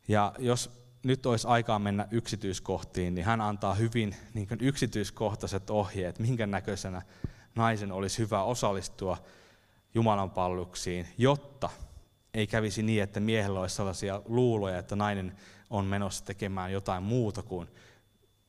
Ja 0.08 0.32
jos 0.38 0.77
nyt 1.02 1.26
olisi 1.26 1.48
aikaa 1.48 1.78
mennä 1.78 2.08
yksityiskohtiin, 2.10 3.14
niin 3.14 3.24
hän 3.24 3.40
antaa 3.40 3.74
hyvin 3.74 4.16
niin 4.34 4.48
yksityiskohtaiset 4.60 5.70
ohjeet, 5.70 6.18
minkä 6.18 6.46
näköisenä 6.46 7.02
naisen 7.54 7.92
olisi 7.92 8.18
hyvä 8.18 8.42
osallistua 8.42 9.16
Jumalan 9.94 10.30
palveluksiin, 10.30 11.08
jotta 11.18 11.70
ei 12.34 12.46
kävisi 12.46 12.82
niin, 12.82 13.02
että 13.02 13.20
miehellä 13.20 13.60
olisi 13.60 13.76
sellaisia 13.76 14.22
luuloja, 14.24 14.78
että 14.78 14.96
nainen 14.96 15.36
on 15.70 15.84
menossa 15.84 16.24
tekemään 16.24 16.72
jotain 16.72 17.02
muuta 17.02 17.42
kuin 17.42 17.68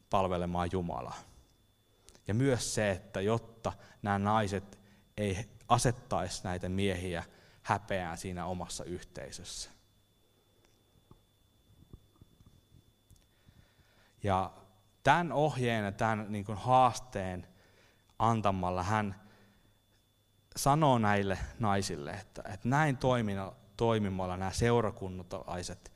palvelemaan 0.09 0.69
Jumalaa. 0.71 1.17
Ja 2.27 2.33
myös 2.33 2.75
se, 2.75 2.91
että 2.91 3.21
jotta 3.21 3.73
nämä 4.01 4.19
naiset 4.19 4.79
ei 5.17 5.45
asettaisi 5.67 6.43
näitä 6.43 6.69
miehiä 6.69 7.23
häpeään 7.61 8.17
siinä 8.17 8.45
omassa 8.45 8.83
yhteisössä. 8.83 9.69
Ja 14.23 14.51
tämän 15.03 15.31
ohjeen 15.31 15.85
ja 15.85 15.91
tämän 15.91 16.31
niin 16.31 16.45
haasteen 16.55 17.47
antamalla 18.19 18.83
hän 18.83 19.15
sanoo 20.55 20.97
näille 20.97 21.39
naisille, 21.59 22.11
että, 22.11 22.43
että 22.53 22.69
näin 22.69 22.97
toimimalla 23.77 24.37
nämä 24.37 24.51
seurakunnalaiset 24.51 25.91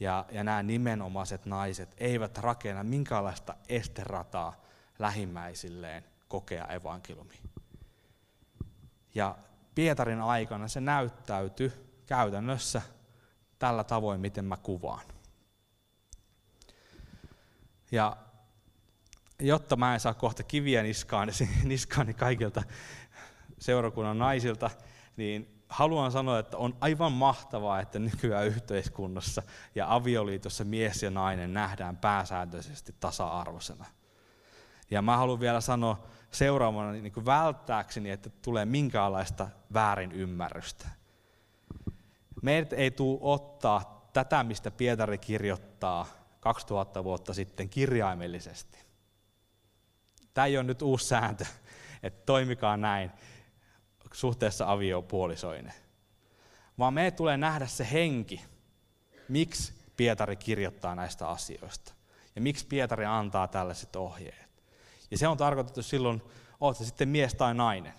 ja, 0.00 0.24
ja 0.30 0.44
nämä 0.44 0.62
nimenomaiset 0.62 1.46
naiset 1.46 1.94
eivät 1.98 2.38
rakenna 2.38 2.84
minkäänlaista 2.84 3.54
esterataa 3.68 4.60
lähimmäisilleen 4.98 6.04
kokea 6.28 6.66
evankeliumi. 6.66 7.40
Ja 9.14 9.36
Pietarin 9.74 10.20
aikana 10.20 10.68
se 10.68 10.80
näyttäytyi 10.80 11.72
käytännössä 12.06 12.82
tällä 13.58 13.84
tavoin, 13.84 14.20
miten 14.20 14.44
mä 14.44 14.56
kuvaan. 14.56 15.15
Ja 17.92 18.16
jotta 19.38 19.76
mä 19.76 19.94
en 19.94 20.00
saa 20.00 20.14
kohta 20.14 20.42
kiviä 20.42 20.82
niskaani, 20.82 21.32
niskaani 21.64 22.14
kaikilta 22.14 22.62
seurakunnan 23.58 24.18
naisilta, 24.18 24.70
niin 25.16 25.62
haluan 25.68 26.12
sanoa, 26.12 26.38
että 26.38 26.56
on 26.56 26.76
aivan 26.80 27.12
mahtavaa, 27.12 27.80
että 27.80 27.98
nykyään 27.98 28.46
yhteiskunnassa 28.46 29.42
ja 29.74 29.94
avioliitossa 29.94 30.64
mies 30.64 31.02
ja 31.02 31.10
nainen 31.10 31.54
nähdään 31.54 31.96
pääsääntöisesti 31.96 32.94
tasa-arvoisena. 33.00 33.84
Ja 34.90 35.02
mä 35.02 35.16
haluan 35.16 35.40
vielä 35.40 35.60
sanoa 35.60 36.06
seuraavana 36.30 36.92
niin 36.92 37.12
kuin 37.12 37.26
välttääkseni, 37.26 38.10
että 38.10 38.30
tulee 38.30 38.64
minkäänlaista 38.64 39.48
väärin 39.74 40.12
ymmärrystä. 40.12 40.88
Meidät 42.42 42.72
ei 42.72 42.90
tule 42.90 43.18
ottaa 43.20 44.08
tätä, 44.12 44.44
mistä 44.44 44.70
Pietari 44.70 45.18
kirjoittaa 45.18 46.06
2000 46.46 47.04
vuotta 47.04 47.34
sitten 47.34 47.68
kirjaimellisesti. 47.68 48.78
Tämä 50.34 50.46
ei 50.46 50.56
ole 50.56 50.64
nyt 50.64 50.82
uusi 50.82 51.06
sääntö, 51.06 51.46
että 52.02 52.22
toimikaa 52.26 52.76
näin 52.76 53.10
suhteessa 54.12 54.72
aviopuolisoinen. 54.72 55.74
Vaan 56.78 56.94
me 56.94 57.10
tulee 57.10 57.36
nähdä 57.36 57.66
se 57.66 57.88
henki, 57.92 58.44
miksi 59.28 59.72
Pietari 59.96 60.36
kirjoittaa 60.36 60.94
näistä 60.94 61.28
asioista. 61.28 61.94
Ja 62.34 62.40
miksi 62.40 62.66
Pietari 62.66 63.04
antaa 63.04 63.48
tällaiset 63.48 63.96
ohjeet. 63.96 64.48
Ja 65.10 65.18
se 65.18 65.28
on 65.28 65.36
tarkoitettu 65.36 65.82
silloin, 65.82 66.22
oot 66.60 66.76
sitten 66.76 67.08
mies 67.08 67.34
tai 67.34 67.54
nainen. 67.54 67.94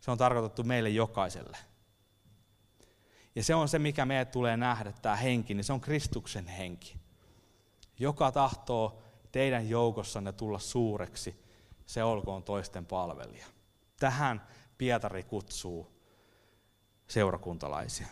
Se 0.00 0.10
on 0.10 0.18
tarkoitettu 0.18 0.64
meille 0.64 0.88
jokaiselle. 0.88 1.56
Ja 3.38 3.44
se 3.44 3.54
on 3.54 3.68
se, 3.68 3.78
mikä 3.78 4.04
meidän 4.04 4.26
tulee 4.26 4.56
nähdä, 4.56 4.92
tämä 4.92 5.16
henki, 5.16 5.54
niin 5.54 5.64
se 5.64 5.72
on 5.72 5.80
Kristuksen 5.80 6.46
henki. 6.46 6.96
Joka 7.98 8.32
tahtoo 8.32 9.02
teidän 9.32 9.68
joukossanne 9.68 10.32
tulla 10.32 10.58
suureksi, 10.58 11.44
se 11.86 12.04
olkoon 12.04 12.42
toisten 12.42 12.86
palvelija. 12.86 13.46
Tähän 14.00 14.46
Pietari 14.78 15.22
kutsuu 15.22 16.02
seurakuntalaisia. 17.08 18.06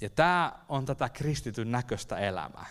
Ja 0.00 0.10
tämä 0.10 0.52
on 0.68 0.84
tätä 0.84 1.08
kristityn 1.08 1.70
näköistä 1.70 2.16
elämää. 2.16 2.66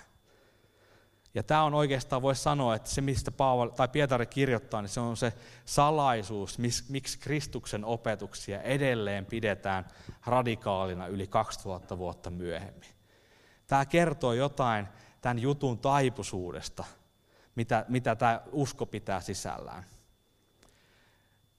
Ja 1.40 1.44
tämä 1.44 1.64
on 1.64 1.74
oikeastaan, 1.74 2.22
voisi 2.22 2.42
sanoa, 2.42 2.76
että 2.76 2.90
se 2.90 3.02
mistä 3.02 3.32
Paavali, 3.32 3.72
tai 3.72 3.88
Pietari 3.88 4.26
kirjoittaa, 4.26 4.82
niin 4.82 4.90
se 4.90 5.00
on 5.00 5.18
se 5.18 5.34
salaisuus, 5.66 6.58
miksi 6.90 7.20
Kristuksen 7.20 7.86
opetuksia 7.86 8.62
edelleen 8.62 9.26
pidetään 9.26 9.88
radikaalina 10.26 11.08
yli 11.08 11.28
2000 11.28 11.98
vuotta 11.98 12.30
myöhemmin. 12.30 12.90
Tämä 13.68 13.86
kertoo 13.86 14.34
jotain 14.34 14.88
tämän 15.22 15.40
jutun 15.40 15.78
taipuisuudesta, 15.78 16.84
mitä, 17.56 17.86
mitä 17.88 18.16
tämä 18.16 18.42
usko 18.52 18.86
pitää 18.86 19.22
sisällään. 19.22 19.84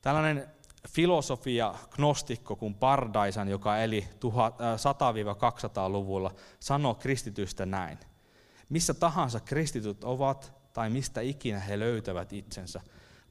Tällainen 0.00 0.46
filosofia 0.88 1.74
gnostikko 1.90 2.56
kuin 2.56 2.74
Pardaisan, 2.74 3.48
joka 3.48 3.78
eli 3.78 4.08
100-200-luvulla, 4.14 6.32
äh, 6.36 6.44
sanoo 6.60 6.94
kristitystä 6.94 7.66
näin. 7.66 7.98
Missä 8.70 8.94
tahansa 8.94 9.40
kristityt 9.40 10.04
ovat 10.04 10.52
tai 10.72 10.90
mistä 10.90 11.20
ikinä 11.20 11.60
he 11.60 11.78
löytävät 11.78 12.32
itsensä, 12.32 12.80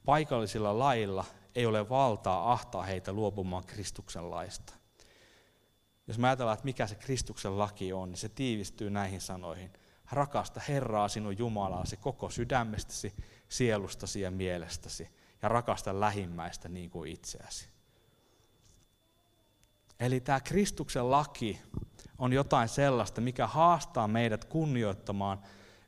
paikallisilla 0.04 0.78
lailla 0.78 1.24
ei 1.54 1.66
ole 1.66 1.88
valtaa 1.88 2.52
ahtaa 2.52 2.82
heitä 2.82 3.12
luopumaan 3.12 3.64
Kristuksen 3.64 4.30
laista. 4.30 4.74
Jos 6.06 6.18
mä 6.18 6.26
ajatellaan, 6.26 6.54
että 6.54 6.64
mikä 6.64 6.86
se 6.86 6.94
Kristuksen 6.94 7.58
laki 7.58 7.92
on, 7.92 8.10
niin 8.10 8.18
se 8.18 8.28
tiivistyy 8.28 8.90
näihin 8.90 9.20
sanoihin. 9.20 9.72
Rakasta 10.12 10.60
Herraa 10.68 11.08
sinun 11.08 11.38
Jumalaasi 11.38 11.96
koko 11.96 12.30
sydämestäsi, 12.30 13.14
sielustasi 13.48 14.20
ja 14.20 14.30
mielestäsi 14.30 15.08
ja 15.42 15.48
rakasta 15.48 16.00
lähimmäistä 16.00 16.68
niin 16.68 16.90
kuin 16.90 17.12
itseäsi. 17.12 17.68
Eli 20.00 20.20
tämä 20.20 20.40
Kristuksen 20.40 21.10
laki 21.10 21.60
on 22.20 22.32
jotain 22.32 22.68
sellaista, 22.68 23.20
mikä 23.20 23.46
haastaa 23.46 24.08
meidät 24.08 24.44
kunnioittamaan 24.44 25.40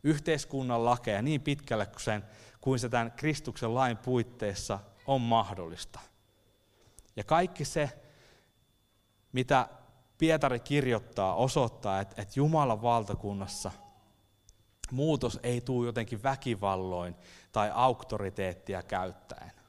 yhteiskunnan 0.02 0.84
lakeja 0.84 1.22
niin 1.22 1.40
pitkälle 1.40 1.86
kuin, 1.86 2.00
sen, 2.00 2.24
kuin 2.60 2.78
se 2.78 2.88
tämän 2.88 3.12
Kristuksen 3.12 3.74
lain 3.74 3.96
puitteissa 3.96 4.78
on 5.06 5.20
mahdollista. 5.20 6.00
Ja 7.16 7.24
kaikki 7.24 7.64
se, 7.64 7.90
mitä 9.32 9.68
Pietari 10.18 10.60
kirjoittaa, 10.60 11.34
osoittaa, 11.34 12.00
että, 12.00 12.22
että 12.22 12.32
Jumalan 12.36 12.82
valtakunnassa 12.82 13.70
muutos 14.90 15.40
ei 15.42 15.60
tule 15.60 15.86
jotenkin 15.86 16.22
väkivalloin 16.22 17.14
tai 17.52 17.70
auktoriteettia 17.74 18.82
käyttäen. 18.82 19.61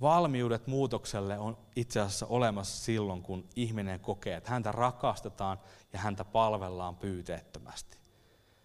Valmiudet 0.00 0.66
muutokselle 0.66 1.38
on 1.38 1.58
itse 1.76 2.00
asiassa 2.00 2.26
olemassa 2.26 2.84
silloin, 2.84 3.22
kun 3.22 3.48
ihminen 3.56 4.00
kokee, 4.00 4.36
että 4.36 4.50
häntä 4.50 4.72
rakastetaan 4.72 5.60
ja 5.92 5.98
häntä 5.98 6.24
palvellaan 6.24 6.96
pyyteettömästi. 6.96 7.98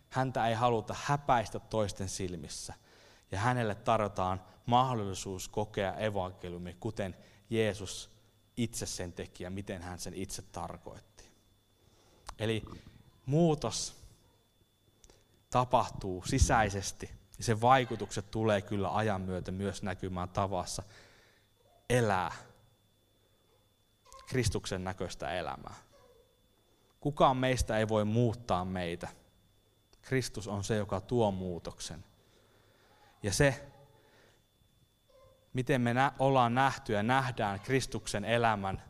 Häntä 0.09 0.47
ei 0.47 0.55
haluta 0.55 0.95
häpäistä 1.03 1.59
toisten 1.59 2.09
silmissä 2.09 2.73
ja 3.31 3.39
hänelle 3.39 3.75
tarjotaan 3.75 4.41
mahdollisuus 4.65 5.47
kokea 5.47 5.95
evankeliumi, 5.95 6.77
kuten 6.79 7.15
Jeesus 7.49 8.11
itse 8.57 8.85
sen 8.85 9.13
teki 9.13 9.43
ja 9.43 9.49
miten 9.49 9.81
hän 9.81 9.99
sen 9.99 10.13
itse 10.13 10.41
tarkoitti. 10.41 11.29
Eli 12.39 12.63
muutos 13.25 13.95
tapahtuu 15.49 16.23
sisäisesti 16.25 17.11
ja 17.37 17.43
sen 17.43 17.61
vaikutukset 17.61 18.31
tulee 18.31 18.61
kyllä 18.61 18.95
ajan 18.95 19.21
myötä 19.21 19.51
myös 19.51 19.83
näkymään 19.83 20.29
tavassa 20.29 20.83
elää 21.89 22.31
Kristuksen 24.27 24.83
näköistä 24.83 25.33
elämää. 25.33 25.75
Kukaan 26.99 27.37
meistä 27.37 27.77
ei 27.77 27.87
voi 27.87 28.05
muuttaa 28.05 28.65
meitä. 28.65 29.07
Kristus 30.01 30.47
on 30.47 30.63
se, 30.63 30.75
joka 30.75 31.01
tuo 31.01 31.31
muutoksen. 31.31 32.03
Ja 33.23 33.33
se, 33.33 33.71
miten 35.53 35.81
me 35.81 35.93
ollaan 36.19 36.55
nähty 36.55 36.93
ja 36.93 37.03
nähdään 37.03 37.59
Kristuksen 37.59 38.25
elämän 38.25 38.83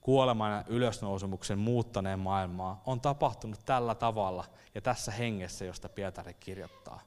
kuoleman 0.00 0.52
ja 0.52 0.64
ylösnousemuksen 0.66 1.58
muuttaneen 1.58 2.18
maailmaa 2.18 2.82
on 2.86 3.00
tapahtunut 3.00 3.64
tällä 3.64 3.94
tavalla 3.94 4.44
ja 4.74 4.80
tässä 4.80 5.12
hengessä, 5.12 5.64
josta 5.64 5.88
Pietari 5.88 6.34
kirjoittaa. 6.34 7.00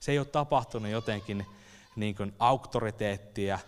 Se 0.00 0.12
ei 0.12 0.18
ole 0.18 0.26
tapahtunut 0.26 0.90
jotenkin 0.90 1.46
niin 1.96 2.14
kuin 2.14 2.34
auktoriteettia 2.38 3.58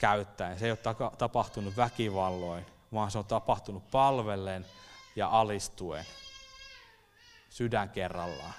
käyttäen, 0.00 0.58
se 0.58 0.66
ei 0.66 0.70
ole 0.70 1.12
tapahtunut 1.18 1.76
väkivalloin, 1.76 2.66
vaan 2.92 3.10
se 3.10 3.18
on 3.18 3.24
tapahtunut 3.24 3.90
palvellen 3.90 4.66
ja 5.16 5.28
alistuen 5.28 6.04
sydän 7.50 7.90
kerrallaan. 7.90 8.54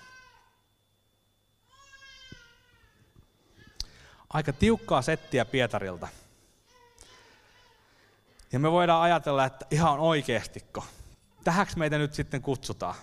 Aika 4.29 4.53
tiukkaa 4.53 5.01
settiä 5.01 5.45
Pietarilta. 5.45 6.07
Ja 8.51 8.59
me 8.59 8.71
voidaan 8.71 9.01
ajatella, 9.01 9.45
että 9.45 9.65
ihan 9.71 9.99
oikeastiko, 9.99 10.83
tähäksi 11.43 11.79
meitä 11.79 11.97
nyt 11.97 12.13
sitten 12.13 12.41
kutsutaan. 12.41 12.95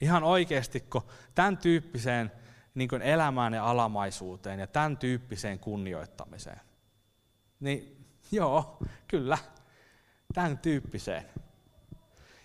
Ihan 0.00 0.24
oikeastiko 0.24 1.06
tämän 1.34 1.58
tyyppiseen 1.58 2.32
niin 2.74 3.02
elämään 3.02 3.54
ja 3.54 3.70
alamaisuuteen 3.70 4.60
ja 4.60 4.66
tämän 4.66 4.96
tyyppiseen 4.96 5.58
kunnioittamiseen. 5.58 6.60
Niin 7.64 8.06
joo, 8.32 8.78
kyllä, 9.08 9.38
tämän 10.34 10.58
tyyppiseen. 10.58 11.24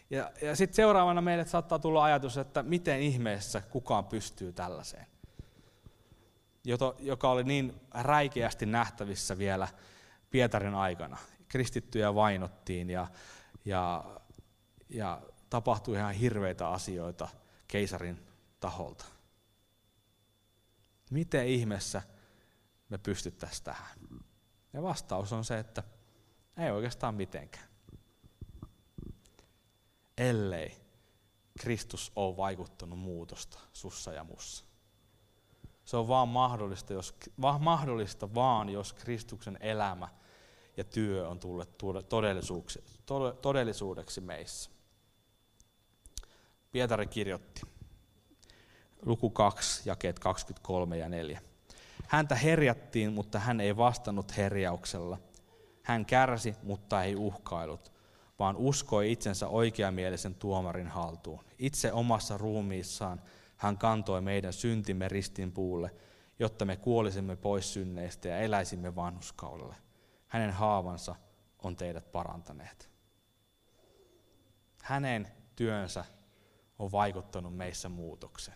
Ja, 0.10 0.32
ja 0.41 0.55
sitten 0.55 0.75
seuraavana 0.75 1.21
meille 1.21 1.45
saattaa 1.45 1.79
tulla 1.79 2.03
ajatus, 2.03 2.38
että 2.38 2.63
miten 2.63 2.99
ihmeessä 2.99 3.62
kukaan 3.62 4.05
pystyy 4.05 4.53
tällaiseen. 4.53 5.08
joka 6.99 7.32
oli 7.32 7.43
niin 7.43 7.82
räikeästi 7.93 8.65
nähtävissä 8.65 9.38
vielä 9.38 9.67
Pietarin 10.29 10.75
aikana 10.75 11.17
kristittyjä 11.47 12.15
vainottiin 12.15 12.89
ja, 12.89 13.08
ja, 13.65 14.03
ja 14.89 15.21
tapahtui 15.49 15.95
ihan 15.95 16.13
hirveitä 16.13 16.69
asioita 16.69 17.27
keisarin 17.67 18.27
taholta. 18.60 19.05
Miten 21.12 21.47
ihmeessä 21.47 22.01
me 22.89 22.97
pystyttäisiin 22.97 23.63
tähän? 23.63 23.97
Ja 24.73 24.82
vastaus 24.82 25.34
on 25.34 25.45
se, 25.45 25.60
että 25.60 25.84
ei 26.58 26.71
oikeastaan 26.71 27.15
mitenkään. 27.15 27.69
Ellei 30.17 30.77
Kristus 31.60 32.12
ole 32.15 32.38
vaikuttanut 32.38 32.99
muutosta 32.99 33.60
sussa 33.73 34.13
ja 34.13 34.23
mussa. 34.23 34.65
Se 35.86 35.97
on 35.97 36.08
vaan 36.08 36.27
mahdollista, 36.27 36.93
jos, 36.93 37.15
va, 37.41 37.60
mahdollista 37.60 38.34
vaan, 38.34 38.69
jos 38.69 38.93
Kristuksen 38.93 39.58
elämä 39.62 40.08
ja 40.77 40.84
työ 40.84 41.29
on 41.29 41.39
tullut 41.39 41.77
todellisuudeksi 43.41 44.21
meissä. 44.21 44.69
Pietari 46.71 47.08
kirjoitti, 47.08 47.62
luku 49.05 49.29
2, 49.29 49.89
jakeet 49.89 50.19
23 50.19 50.97
ja 50.97 51.10
4. 51.10 51.41
Häntä 52.10 52.36
herjattiin, 52.36 53.13
mutta 53.13 53.39
hän 53.39 53.62
ei 53.62 53.78
vastannut 53.78 54.38
herjauksella. 54.38 55.17
Hän 55.84 56.06
kärsi, 56.06 56.56
mutta 56.63 57.04
ei 57.04 57.15
uhkailut, 57.15 57.91
vaan 58.39 58.56
uskoi 58.56 59.12
itsensä 59.12 59.48
oikeamielisen 59.48 60.36
tuomarin 60.36 60.88
haltuun. 60.88 61.43
Itse 61.60 61.93
omassa 61.93 62.38
ruumiissaan 62.38 63.22
hän 63.58 63.78
kantoi 63.78 64.22
meidän 64.22 64.54
syntimme 64.54 65.08
ristin 65.08 65.52
puulle, 65.52 65.95
jotta 66.39 66.65
me 66.65 66.76
kuolisimme 66.76 67.36
pois 67.36 67.74
synneistä 67.74 68.28
ja 68.28 68.38
eläisimme 68.38 68.95
vanhuskaudelle. 68.95 69.76
Hänen 70.28 70.52
haavansa 70.52 71.15
on 71.63 71.76
teidät 71.76 72.12
parantaneet. 72.12 72.89
Hänen 74.84 75.28
työnsä 75.56 76.06
on 76.80 76.91
vaikuttanut 76.91 77.58
meissä 77.58 77.89
muutoksen. 77.89 78.56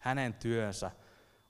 Hänen 0.00 0.34
työnsä 0.34 0.90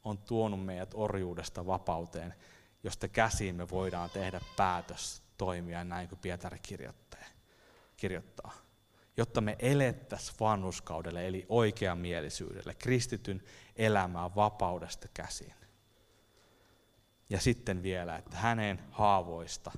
on 0.04 0.18
tuonut 0.18 0.64
meidät 0.64 0.90
orjuudesta 0.94 1.66
vapauteen, 1.66 2.34
josta 2.82 3.08
käsiin 3.08 3.54
me 3.54 3.70
voidaan 3.70 4.10
tehdä 4.10 4.40
päätös 4.56 5.22
toimia 5.36 5.84
näin 5.84 6.08
kuin 6.08 6.18
Pietari 6.18 6.58
kirjoittaa. 7.96 8.52
Jotta 9.16 9.40
me 9.40 9.56
elettäisiin 9.58 10.36
vanhuskaudelle, 10.40 11.26
eli 11.26 11.46
oikeamielisyydelle, 11.48 12.74
kristityn 12.74 13.42
elämää 13.76 14.34
vapaudesta 14.34 15.08
käsin. 15.14 15.54
Ja 17.30 17.40
sitten 17.40 17.82
vielä, 17.82 18.16
että 18.16 18.36
hänen 18.36 18.82
haavoista 18.90 19.72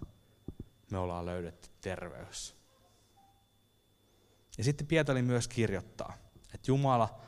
me 0.90 0.98
ollaan 0.98 1.26
löydetty 1.26 1.68
terveys. 1.80 2.56
Ja 4.58 4.64
sitten 4.64 4.86
Pietari 4.86 5.22
myös 5.22 5.48
kirjoittaa, 5.48 6.12
että 6.54 6.70
Jumala 6.70 7.20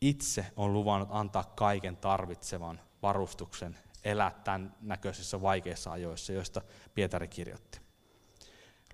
itse 0.00 0.46
on 0.56 0.72
luvannut 0.72 1.08
antaa 1.12 1.52
kaiken 1.56 1.96
tarvitsevan 1.96 2.80
varustuksen 3.02 3.78
elää 4.04 4.40
tämän 4.44 4.76
näköisissä 4.80 5.42
vaikeissa 5.42 5.92
ajoissa, 5.92 6.32
joista 6.32 6.62
Pietari 6.94 7.28
kirjoitti. 7.28 7.80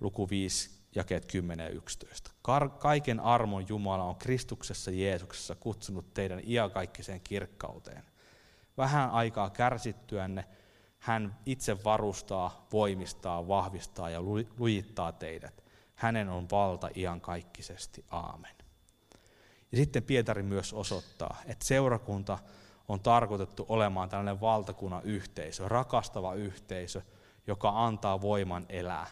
Luku 0.01 0.29
5, 0.29 0.69
jakeet 0.95 1.25
10 1.25 1.63
ja 1.63 1.69
11. 1.69 2.31
Kaiken 2.79 3.19
armon 3.19 3.65
Jumala 3.69 4.03
on 4.03 4.15
Kristuksessa 4.15 4.91
Jeesuksessa 4.91 5.55
kutsunut 5.55 6.13
teidän 6.13 6.41
iankaikkiseen 6.47 7.21
kirkkauteen. 7.21 8.03
Vähän 8.77 9.09
aikaa 9.09 9.49
kärsittyänne 9.49 10.45
hän 10.99 11.39
itse 11.45 11.83
varustaa, 11.83 12.67
voimistaa, 12.71 13.47
vahvistaa 13.47 14.09
ja 14.09 14.21
lujittaa 14.57 15.11
teidät. 15.11 15.63
Hänen 15.95 16.29
on 16.29 16.47
valta 16.51 16.89
iankaikkisesti. 16.95 18.05
Aamen. 18.09 18.64
Ja 19.75 19.79
sitten 19.79 20.03
Pietari 20.03 20.43
myös 20.43 20.73
osoittaa, 20.73 21.41
että 21.45 21.65
seurakunta 21.65 22.39
on 22.87 22.99
tarkoitettu 22.99 23.65
olemaan 23.69 24.09
tällainen 24.09 24.41
valtakunnan 24.41 25.03
yhteisö, 25.03 25.67
rakastava 25.67 26.33
yhteisö, 26.33 27.01
joka 27.47 27.85
antaa 27.85 28.21
voiman 28.21 28.65
elää 28.69 29.07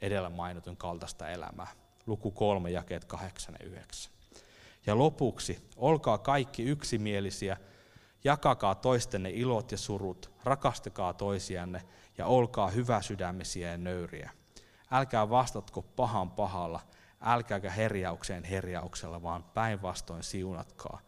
edellä 0.00 0.30
mainitun 0.30 0.76
kaltaista 0.76 1.28
elämää. 1.28 1.66
Luku 2.06 2.30
3, 2.30 2.70
jakeet 2.70 3.04
8 3.04 3.56
ja 3.60 3.66
9. 3.66 4.12
Ja 4.86 4.98
lopuksi, 4.98 5.68
olkaa 5.76 6.18
kaikki 6.18 6.62
yksimielisiä, 6.62 7.56
jakakaa 8.24 8.74
toistenne 8.74 9.30
ilot 9.30 9.72
ja 9.72 9.78
surut, 9.78 10.30
rakastakaa 10.44 11.14
toisianne 11.14 11.82
ja 12.18 12.26
olkaa 12.26 12.68
hyvä 12.68 13.02
sydämisiä 13.02 13.70
ja 13.70 13.78
nöyriä. 13.78 14.30
Älkää 14.90 15.30
vastatko 15.30 15.82
pahan 15.82 16.30
pahalla, 16.30 16.80
älkääkä 17.26 17.70
herjaukseen 17.70 18.44
herjauksella, 18.44 19.22
vaan 19.22 19.44
päinvastoin 19.44 20.22
siunatkaa. 20.22 21.00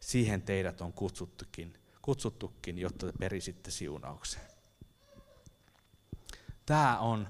Siihen 0.00 0.42
teidät 0.42 0.80
on 0.80 0.92
kutsuttukin, 0.92 1.74
kutsuttukin, 2.02 2.78
jotta 2.78 3.06
te 3.06 3.12
perisitte 3.18 3.70
siunauksen. 3.70 4.42
Tämä 6.66 6.98
on 6.98 7.28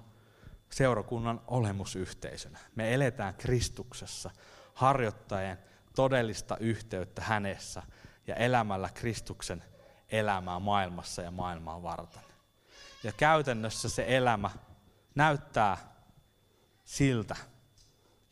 seurakunnan 0.71 1.41
olemusyhteisönä. 1.47 2.59
Me 2.75 2.95
eletään 2.95 3.35
Kristuksessa, 3.35 4.31
harjoittaen 4.75 5.59
todellista 5.95 6.57
yhteyttä 6.57 7.23
hänessä 7.23 7.83
ja 8.27 8.35
elämällä 8.35 8.89
Kristuksen 8.95 9.65
elämää 10.09 10.59
maailmassa 10.59 11.23
ja 11.23 11.31
maailmaa 11.31 11.83
varten. 11.83 12.23
Ja 13.03 13.13
käytännössä 13.13 13.89
se 13.89 14.05
elämä 14.09 14.51
näyttää 15.15 15.77
siltä, 16.85 17.37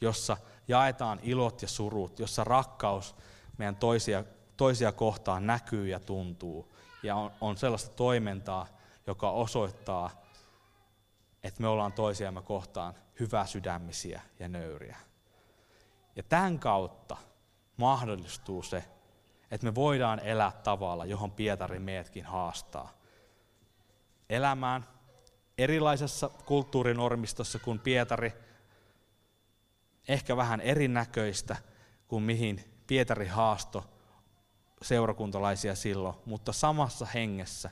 jossa 0.00 0.36
jaetaan 0.68 1.20
ilot 1.22 1.62
ja 1.62 1.68
surut, 1.68 2.18
jossa 2.18 2.44
rakkaus 2.44 3.14
meidän 3.58 3.76
toisia, 3.76 4.24
toisia 4.56 4.92
kohtaan 4.92 5.46
näkyy 5.46 5.88
ja 5.88 6.00
tuntuu. 6.00 6.74
Ja 7.02 7.16
on, 7.16 7.30
on 7.40 7.56
sellaista 7.56 7.96
toimintaa, 7.96 8.66
joka 9.06 9.30
osoittaa, 9.30 10.10
että 11.42 11.62
me 11.62 11.68
ollaan 11.68 11.92
toisiamme 11.92 12.42
kohtaan 12.42 12.94
hyvä 13.20 13.46
sydämisiä 13.46 14.22
ja 14.38 14.48
nöyriä. 14.48 14.96
Ja 16.16 16.22
tämän 16.22 16.58
kautta 16.58 17.16
mahdollistuu 17.76 18.62
se, 18.62 18.84
että 19.50 19.66
me 19.66 19.74
voidaan 19.74 20.18
elää 20.18 20.52
tavalla, 20.64 21.04
johon 21.04 21.30
Pietari 21.30 21.78
meidätkin 21.78 22.24
haastaa. 22.24 22.92
Elämään 24.30 24.86
erilaisessa 25.58 26.28
kulttuurinormistossa 26.28 27.58
kuin 27.58 27.78
Pietari– 27.78 28.32
ehkä 30.08 30.36
vähän 30.36 30.60
erinäköistä 30.60 31.56
kuin 32.08 32.22
mihin 32.22 32.64
Pietari 32.86 33.26
haasto 33.26 33.84
seurakuntalaisia 34.82 35.74
silloin, 35.74 36.16
mutta 36.26 36.52
samassa 36.52 37.06
hengessä 37.14 37.70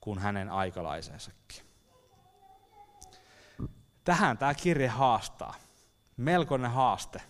kuin 0.00 0.18
hänen 0.18 0.50
aikalaisensakin. 0.50 1.62
Tähän 4.04 4.38
tämä 4.38 4.54
kirje 4.54 4.88
haastaa. 4.88 5.54
Melkoinen 6.16 6.70
haaste. 6.70 7.22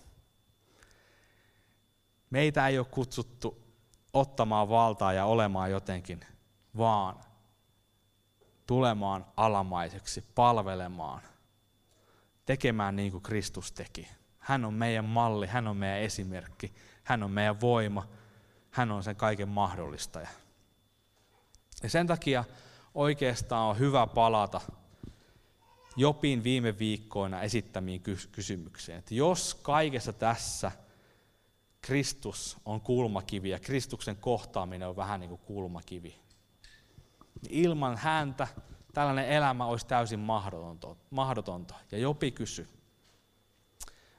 Meitä 2.31 2.69
ei 2.69 2.79
ole 2.79 2.87
kutsuttu 2.91 3.63
ottamaan 4.13 4.69
valtaa 4.69 5.13
ja 5.13 5.25
olemaan 5.25 5.71
jotenkin, 5.71 6.21
vaan 6.77 7.21
tulemaan 8.67 9.27
alamaiseksi, 9.37 10.25
palvelemaan– 10.35 11.23
tekemään 12.49 12.97
niin 12.97 13.13
kuin 13.13 13.23
Kristus 13.23 13.73
teki. 13.73 14.09
Hän 14.39 14.65
on 14.65 14.75
meidän 14.75 15.05
malli, 15.05 15.47
hän 15.47 15.69
on 15.69 15.77
meidän 15.77 16.01
esimerkki, 16.01 16.73
hän 17.05 17.23
on 17.23 17.31
meidän 17.31 17.61
voima, 17.61 18.09
hän 18.71 18.91
on 18.91 19.03
sen 19.03 19.17
kaiken 19.17 19.49
mahdollistaja. 19.49 20.29
Ja 21.83 21.91
sen 21.91 22.07
takia 22.07 22.45
oikeastaan 22.95 23.71
on 23.71 23.79
hyvä 23.79 24.07
palata 24.07 24.61
Jopin 25.97 26.45
viime 26.45 26.79
viikkoina 26.79 27.43
esittämiin 27.43 28.03
kysymyksiin. 28.33 28.99
Että 28.99 29.15
jos 29.15 29.55
kaikessa 29.55 30.13
tässä 30.13 30.73
Kristus 31.81 32.57
on 32.65 32.81
kulmakivi 32.81 33.51
ja 33.51 33.59
Kristuksen 33.59 34.17
kohtaaminen 34.17 34.89
on 34.89 34.97
vähän 34.97 35.21
niin 35.21 35.31
kuin 35.31 35.41
kulmakivi, 35.45 36.15
niin 37.43 37.65
ilman 37.65 37.97
häntä 37.97 38.49
tällainen 38.95 39.29
elämä 39.29 39.67
olisi 39.67 39.87
täysin 39.87 40.21
mahdotonta. 41.11 41.75
Ja 41.93 41.99
Jopi 41.99 42.31
kysyi, 42.31 42.67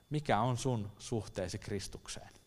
mikä 0.09 0.39
on 0.39 0.57
sun 0.57 0.91
suhteesi 0.97 1.57
Kristukseen? 1.57 2.38